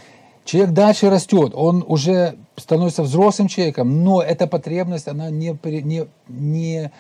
Человек 0.46 0.74
дальше 0.74 1.10
растет, 1.10 1.54
он 1.56 1.84
уже 1.88 2.36
становится 2.58 3.04
взрослым 3.04 3.48
человеком, 3.48 4.04
но 4.04 4.22
эта 4.22 4.46
потребность, 4.46 5.08
она 5.08 5.30
не, 5.30 5.58
не, 5.64 6.06
не 6.28 6.92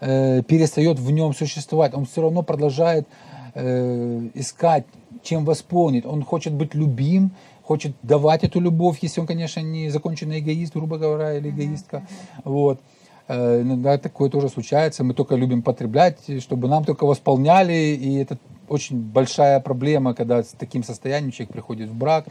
э, 0.00 0.42
перестает 0.42 0.98
в 0.98 1.10
нем 1.10 1.32
существовать. 1.32 1.94
Он 1.94 2.06
все 2.06 2.22
равно 2.22 2.42
продолжает 2.42 3.06
э, 3.54 4.28
искать, 4.34 4.84
чем 5.22 5.44
восполнить. 5.44 6.06
Он 6.06 6.24
хочет 6.24 6.52
быть 6.52 6.74
любим, 6.74 7.30
хочет 7.62 7.94
давать 8.02 8.44
эту 8.44 8.60
любовь, 8.60 8.98
если 9.00 9.20
он, 9.20 9.26
конечно, 9.26 9.60
не 9.60 9.90
законченный 9.90 10.40
эгоист, 10.40 10.74
грубо 10.74 10.98
говоря, 10.98 11.34
или 11.34 11.50
эгоистка. 11.50 12.06
Вот. 12.44 12.80
Э, 13.28 13.62
Иногда 13.62 13.96
такое 13.98 14.28
тоже 14.28 14.48
случается. 14.48 15.04
Мы 15.04 15.14
только 15.14 15.36
любим 15.36 15.62
потреблять, 15.62 16.18
чтобы 16.40 16.66
нам 16.68 16.84
только 16.84 17.06
восполняли. 17.06 17.72
И 17.72 18.16
это 18.16 18.38
очень 18.68 18.98
большая 18.98 19.60
проблема, 19.60 20.14
когда 20.14 20.42
с 20.42 20.48
таким 20.58 20.82
состоянием 20.82 21.32
человек 21.32 21.52
приходит 21.52 21.88
в 21.88 21.94
брак 21.94 22.26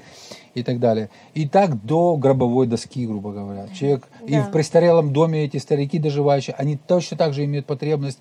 и 0.54 0.64
так 0.64 0.80
далее. 0.80 1.10
И 1.34 1.48
так 1.48 1.84
до 1.84 2.16
гробовой 2.18 2.68
доски, 2.68 3.06
грубо 3.06 3.32
говоря. 3.32 3.68
Человек 3.74 4.08
и 4.26 4.34
Да. 4.34 4.44
в 4.44 4.52
престарелом 4.52 5.14
доме 5.14 5.44
эти 5.44 5.58
старики 5.58 6.00
доживающие, 6.00 6.56
они 6.58 6.78
точно 6.78 7.18
так 7.18 7.34
же 7.34 7.44
имеют 7.46 7.66
потребность 7.66 8.20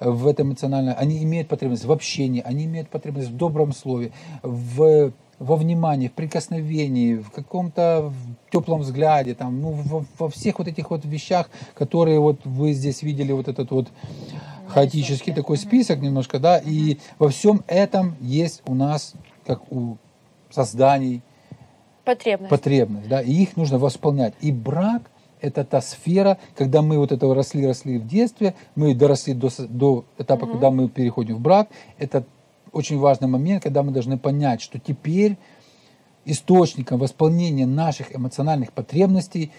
в 0.00 0.26
этом 0.26 0.48
эмоциональном, 0.48 0.94
они 0.98 1.22
имеют 1.22 1.48
потребность 1.48 1.84
в 1.84 1.92
общении, 1.92 2.42
они 2.44 2.64
имеют 2.64 2.88
потребность 2.90 3.28
в 3.28 3.36
добром 3.36 3.72
слове, 3.72 4.12
в, 4.42 5.12
во 5.38 5.56
внимании, 5.56 6.08
в 6.08 6.12
прикосновении, 6.12 7.16
в 7.16 7.30
каком-то 7.30 8.12
теплом 8.52 8.80
взгляде, 8.80 9.34
там, 9.34 9.60
ну, 9.60 9.70
во, 9.70 10.04
во 10.18 10.28
всех 10.28 10.58
вот 10.58 10.68
этих 10.68 10.90
вот 10.90 11.04
вещах, 11.06 11.48
которые 11.74 12.20
вот 12.20 12.40
вы 12.44 12.72
здесь 12.72 13.02
видели, 13.02 13.32
вот 13.32 13.48
этот 13.48 13.70
вот 13.70 13.88
хаотический 14.68 15.32
такой 15.32 15.56
список 15.56 16.00
немножко, 16.00 16.38
да, 16.38 16.58
и 16.58 16.98
во 17.18 17.28
всем 17.28 17.62
этом 17.66 18.16
есть 18.20 18.62
у 18.66 18.74
нас, 18.74 19.14
как 19.46 19.70
у 19.72 19.96
созданий, 20.50 21.22
Потребность. 22.04 22.50
потребность, 22.50 23.08
да, 23.08 23.20
и 23.20 23.32
их 23.32 23.56
нужно 23.56 23.78
восполнять. 23.78 24.34
И 24.40 24.52
брак– 24.52 25.10
это 25.40 25.64
та 25.64 25.80
сфера, 25.80 26.38
когда 26.56 26.82
мы 26.82 26.98
вот 26.98 27.12
этого 27.12 27.34
росли, 27.34 27.66
росли 27.66 27.98
в 27.98 28.06
детстве, 28.06 28.54
мы 28.74 28.94
доросли 28.94 29.34
до, 29.34 29.50
до 29.68 30.04
этапа, 30.18 30.46
когда 30.46 30.70
мы 30.70 30.88
переходим 30.88 31.36
в 31.36 31.40
брак, 31.40 31.68
это 31.98 32.24
очень 32.72 32.98
важный 32.98 33.28
момент, 33.28 33.62
когда 33.62 33.82
мы 33.82 33.92
должны 33.92 34.18
понять, 34.18 34.60
что 34.60 34.78
теперь 34.78 35.36
источником 36.24 36.98
восполнения 36.98 37.66
наших 37.66 38.14
эмоциональных 38.14 38.72
потребностей 38.72 39.52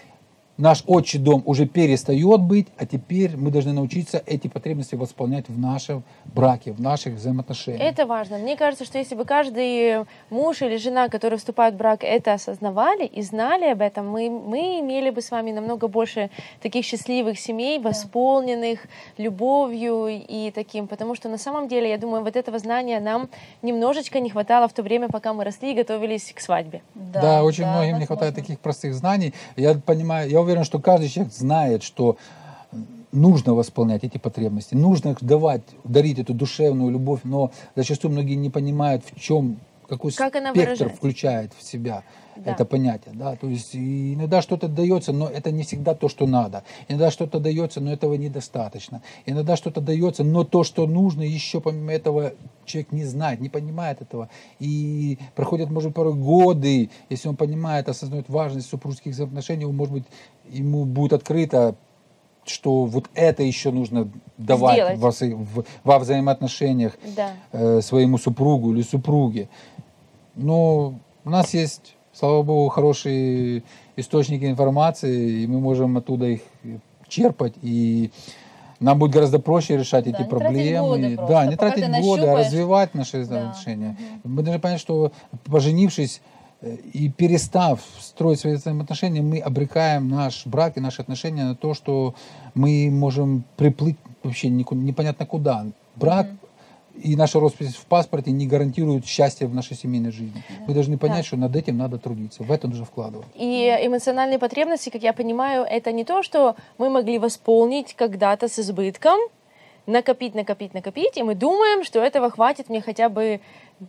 наш 0.58 0.82
отчий 0.86 1.20
дом 1.20 1.42
уже 1.46 1.66
перестает 1.66 2.40
быть, 2.40 2.66
а 2.76 2.84
теперь 2.84 3.36
мы 3.36 3.50
должны 3.50 3.72
научиться 3.72 4.22
эти 4.26 4.48
потребности 4.48 4.96
восполнять 4.96 5.48
в 5.48 5.58
нашем 5.58 6.02
браке, 6.24 6.72
в 6.72 6.80
наших 6.80 7.14
взаимоотношениях. 7.14 7.80
Это 7.80 8.06
важно. 8.06 8.38
Мне 8.38 8.56
кажется, 8.56 8.84
что 8.84 8.98
если 8.98 9.14
бы 9.14 9.24
каждый 9.24 10.04
муж 10.30 10.60
или 10.62 10.76
жена, 10.76 11.08
который 11.08 11.38
вступает 11.38 11.74
в 11.74 11.76
брак, 11.76 12.00
это 12.02 12.34
осознавали 12.34 13.06
и 13.06 13.22
знали 13.22 13.66
об 13.66 13.80
этом, 13.80 14.10
мы, 14.10 14.28
мы 14.28 14.80
имели 14.80 15.10
бы 15.10 15.22
с 15.22 15.30
вами 15.30 15.52
намного 15.52 15.86
больше 15.86 16.28
таких 16.60 16.84
счастливых 16.84 17.38
семей, 17.38 17.78
восполненных 17.78 18.80
любовью 19.16 20.08
и 20.08 20.50
таким. 20.52 20.88
Потому 20.88 21.14
что 21.14 21.28
на 21.28 21.38
самом 21.38 21.68
деле, 21.68 21.88
я 21.88 21.98
думаю, 21.98 22.24
вот 22.24 22.34
этого 22.34 22.58
знания 22.58 22.98
нам 22.98 23.28
немножечко 23.62 24.18
не 24.18 24.30
хватало 24.30 24.66
в 24.66 24.72
то 24.72 24.82
время, 24.82 25.08
пока 25.08 25.32
мы 25.32 25.44
росли 25.44 25.72
и 25.72 25.74
готовились 25.74 26.32
к 26.34 26.40
свадьбе. 26.40 26.82
Да, 26.94 27.44
очень 27.44 27.64
многим 27.64 28.00
не 28.00 28.06
хватает 28.06 28.32
возможно. 28.32 28.42
таких 28.42 28.58
простых 28.58 28.94
знаний. 28.94 29.34
Я 29.56 29.74
понимаю, 29.74 30.28
я 30.28 30.47
уверен, 30.48 30.64
что 30.64 30.78
каждый 30.78 31.08
человек 31.08 31.32
знает, 31.32 31.82
что 31.82 32.16
нужно 33.12 33.54
восполнять 33.54 34.04
эти 34.04 34.18
потребности, 34.18 34.74
нужно 34.74 35.16
давать, 35.20 35.62
дарить 35.84 36.18
эту 36.18 36.34
душевную 36.34 36.90
любовь, 36.90 37.20
но 37.24 37.52
зачастую 37.76 38.12
многие 38.12 38.34
не 38.34 38.50
понимают, 38.50 39.02
в 39.04 39.20
чем, 39.20 39.58
какой 39.88 40.12
Как 40.12 40.34
спектр 40.36 40.90
включает 40.90 41.52
в 41.58 41.62
себя 41.62 42.02
Да. 42.44 42.52
это 42.52 42.64
понятие. 42.64 43.14
Да? 43.14 43.36
То 43.36 43.48
есть 43.48 43.74
иногда 43.74 44.42
что-то 44.42 44.68
дается, 44.68 45.12
но 45.12 45.26
это 45.26 45.50
не 45.50 45.62
всегда 45.62 45.94
то, 45.94 46.08
что 46.08 46.26
надо. 46.26 46.62
Иногда 46.88 47.10
что-то 47.10 47.40
дается, 47.40 47.80
но 47.80 47.92
этого 47.92 48.14
недостаточно. 48.14 49.02
Иногда 49.26 49.56
что-то 49.56 49.80
дается, 49.80 50.24
но 50.24 50.44
то, 50.44 50.64
что 50.64 50.86
нужно, 50.86 51.22
еще 51.22 51.60
помимо 51.60 51.92
этого 51.92 52.32
человек 52.64 52.92
не 52.92 53.04
знает, 53.04 53.40
не 53.40 53.48
понимает 53.48 54.02
этого. 54.02 54.28
И 54.60 55.18
проходят, 55.34 55.70
может, 55.70 55.94
порой 55.94 56.14
годы, 56.14 56.90
если 57.10 57.28
он 57.28 57.36
понимает, 57.36 57.88
осознает 57.88 58.28
важность 58.28 58.68
супружеских 58.68 59.12
взаимоотношений, 59.12 59.64
он, 59.64 59.76
может 59.76 59.92
быть, 59.94 60.04
ему 60.50 60.84
будет 60.84 61.12
открыто, 61.12 61.74
что 62.44 62.84
вот 62.86 63.10
это 63.14 63.42
еще 63.42 63.70
нужно 63.70 64.10
давать 64.38 64.98
во, 64.98 65.10
в- 65.10 65.64
во 65.84 65.98
взаимоотношениях 65.98 66.96
Да. 67.14 67.32
э, 67.52 67.80
своему 67.82 68.16
супругу 68.16 68.72
или 68.72 68.80
супруге. 68.82 69.48
Но 70.34 70.98
у 71.24 71.30
нас 71.30 71.52
есть, 71.52 71.94
слава 72.18 72.42
богу, 72.42 72.68
хорошие 72.68 73.62
источники 73.96 74.44
информации, 74.44 75.42
и 75.42 75.46
мы 75.46 75.60
можем 75.60 75.96
оттуда 75.96 76.26
их 76.26 76.40
черпать, 77.06 77.54
и 77.62 78.10
нам 78.80 78.98
будет 78.98 79.12
гораздо 79.12 79.38
проще 79.38 79.76
решать 79.76 80.04
Да, 80.04 80.10
эти 80.10 80.22
не 80.22 80.28
тратить 80.28 80.30
проблемы. 80.30 80.88
годы 80.88 81.16
просто. 81.16 81.34
да, 81.34 81.46
не 81.46 81.56
Пока 81.56 81.70
тратить 81.72 82.02
годы, 82.02 82.26
а 82.26 82.36
развивать 82.36 82.94
наши 82.94 83.24
Да. 83.24 83.50
отношения. 83.50 83.96
Мы 84.24 84.42
должны 84.42 84.60
понять, 84.60 84.80
что 84.80 85.12
поженившись 85.44 86.20
э, 86.60 86.74
и 86.92 87.08
перестав 87.08 87.80
строить 88.00 88.40
свои 88.40 88.54
взаимоотношения, 88.54 89.22
мы 89.22 89.38
обрекаем 89.38 90.08
наш 90.08 90.44
брак 90.46 90.76
и 90.76 90.80
наши 90.80 91.02
отношения 91.02 91.44
на 91.44 91.54
то, 91.54 91.72
что 91.74 92.14
мы 92.54 92.88
можем 92.90 93.44
приплыть 93.56 93.96
вообще 94.24 94.48
непонятно 94.48 95.24
куда. 95.24 95.66
Брак 95.96 96.26
и 97.02 97.16
наша 97.16 97.40
роспись 97.40 97.74
в 97.74 97.86
паспорте 97.86 98.30
не 98.30 98.46
гарантируют 98.46 99.06
счастье 99.06 99.46
в 99.46 99.54
нашей 99.54 99.76
семейной 99.76 100.10
жизни. 100.12 100.42
Мы 100.66 100.74
должны 100.74 100.98
понять, 100.98 101.18
Да. 101.18 101.22
что 101.24 101.36
над 101.36 101.54
этим 101.56 101.76
надо 101.78 101.98
трудиться, 101.98 102.42
в 102.42 102.50
это 102.52 102.68
нужно 102.68 102.84
вкладывать. 102.84 103.26
И 103.34 103.76
эмоциональные 103.82 104.38
потребности, 104.38 104.90
как 104.90 105.02
я 105.02 105.12
понимаю, 105.12 105.64
это 105.68 105.92
не 105.92 106.04
то, 106.04 106.22
что 106.22 106.56
мы 106.78 106.90
могли 106.90 107.18
восполнить 107.18 107.94
когда-то 107.94 108.48
с 108.48 108.58
избытком, 108.58 109.18
накопить, 109.86 110.34
накопить, 110.34 110.74
накопить, 110.74 111.16
и 111.16 111.22
мы 111.22 111.34
думаем, 111.34 111.84
что 111.84 112.00
этого 112.00 112.30
хватит 112.30 112.68
мне 112.68 112.80
хотя 112.80 113.08
бы 113.08 113.40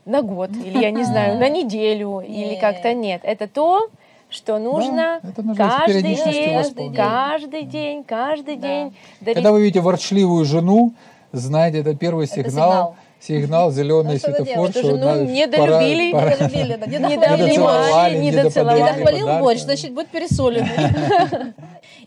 на 0.05 0.21
год, 0.21 0.51
или, 0.51 0.77
я 0.77 0.91
не 0.91 1.03
знаю, 1.03 1.37
на 1.39 1.49
неделю, 1.57 2.21
или 2.21 2.55
как-то 2.55 2.93
нет. 2.93 3.21
Это 3.23 3.47
то, 3.47 3.89
что 4.29 4.59
нужно 4.59 5.19
это 5.23 5.41
нужно 5.41 5.67
каждый 5.69 6.03
день, 6.03 6.95
каждый 6.95 7.63
день, 7.63 8.03
каждый 8.03 8.55
Да. 8.57 8.67
день 8.67 8.95
дарить 9.21 9.35
Когда 9.37 9.51
вы 9.51 9.61
видите 9.63 9.81
ворчливую 9.81 10.45
жену, 10.45 10.93
знаете, 11.31 11.79
это 11.79 11.95
первый 11.95 12.25
Это 12.25 12.35
сигнал, 12.35 12.95
сигнал, 13.19 13.71
зеленый 13.71 14.13
Ну, 14.13 14.19
светофор. 14.19 14.69
Что 14.71 14.81
жену 14.83 14.97
надо- 15.05 15.25
недолюбили, 15.25 16.11
пора- 16.11 16.31
пора- 16.31 16.35
Недолюбили, 16.47 16.75
да, 16.75 16.85
недообнимали, 16.87 17.41
недоцеловали, 17.49 18.17
Не 18.17 18.27
недоцеловали. 18.31 18.79
недоподарили 18.79 18.97
дохвалил 19.03 19.25
подарки. 19.25 19.43
борщ, 19.43 19.59
значит, 19.61 19.93
будет 19.93 20.07
пересоленный. 20.09 21.53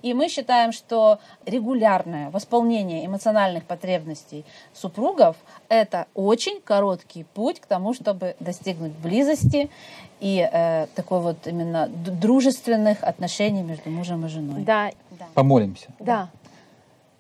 И 0.02 0.14
мы 0.14 0.28
считаем, 0.28 0.72
что 0.72 1.20
регулярное 1.46 2.30
восполнение 2.30 3.06
эмоциональных 3.06 3.62
потребностей 3.64 4.44
супругов– 4.74 5.37
это 5.68 6.06
очень 6.14 6.61
короткий 6.61 7.22
путь 7.35 7.61
к 7.61 7.66
тому, 7.66 7.94
чтобы 7.94 8.35
достигнуть 8.40 8.92
близости 8.92 9.70
и 10.18 10.48
э, 10.52 10.87
такой 10.96 11.20
вот 11.20 11.46
именно 11.46 11.88
дружественных 11.88 13.04
отношений 13.04 13.62
между 13.62 13.90
мужем 13.90 14.26
и 14.26 14.28
женой. 14.28 14.62
Да, 14.62 14.90
Помолимся. 15.35 15.87
да. 16.00 16.30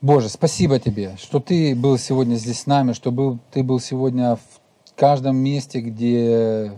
Боже, 0.02 0.28
спасибо 0.28 0.80
тебе, 0.80 1.16
что 1.16 1.38
ты 1.38 1.76
был 1.76 1.96
сегодня 1.96 2.34
здесь 2.34 2.62
с 2.62 2.66
нами, 2.66 2.92
что 2.92 3.12
был, 3.12 3.38
ты 3.52 3.62
был 3.62 3.78
сегодня 3.78 4.34
в 4.34 4.94
каждом 4.96 5.36
месте, 5.36 5.78
где 5.78 6.72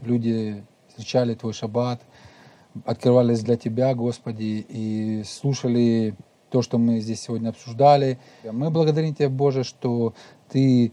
люди 0.00 0.64
встречали 0.88 1.34
твой 1.34 1.52
шаббат, 1.52 2.00
открывались 2.86 3.40
для 3.40 3.58
тебя, 3.58 3.94
Господи, 3.94 4.64
и 4.66 5.22
слушали 5.26 6.14
то, 6.48 6.62
что 6.62 6.78
мы 6.78 7.00
здесь 7.00 7.20
сегодня 7.20 7.50
обсуждали. 7.50 8.18
Мы 8.50 8.70
благодарим 8.70 9.14
Тебя, 9.14 9.28
Боже, 9.28 9.64
что 9.64 10.14
Ты 10.48 10.92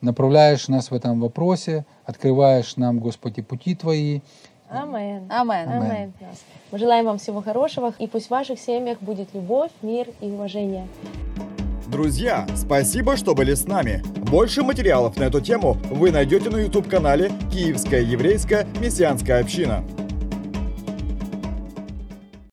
направляешь 0.00 0.68
нас 0.68 0.92
в 0.92 0.94
этом 0.94 1.18
вопросе, 1.18 1.86
открываешь 2.04 2.76
нам, 2.76 3.00
Господи, 3.00 3.42
пути 3.42 3.74
Твои, 3.74 4.20
Амен. 4.68 5.26
Амен. 5.30 5.68
Амен. 5.68 5.82
Амен. 5.82 6.12
Мы 6.72 6.78
желаем 6.78 7.06
вам 7.06 7.18
всего 7.18 7.40
хорошего, 7.42 7.94
и 7.98 8.06
пусть 8.06 8.26
в 8.26 8.30
ваших 8.30 8.58
семьях 8.58 8.98
будет 9.00 9.28
любовь, 9.34 9.70
мир 9.82 10.08
и 10.20 10.26
уважение. 10.26 10.86
Друзья, 11.86 12.46
спасибо, 12.56 13.16
что 13.16 13.34
были 13.34 13.54
с 13.54 13.66
нами. 13.66 14.02
Больше 14.28 14.62
материалов 14.62 15.16
на 15.16 15.24
эту 15.24 15.40
тему 15.40 15.76
вы 15.90 16.10
найдете 16.10 16.50
на 16.50 16.56
YouTube-канале 16.56 17.30
«Киевская 17.52 18.00
еврейская 18.00 18.66
мессианская 18.80 19.40
община». 19.40 19.84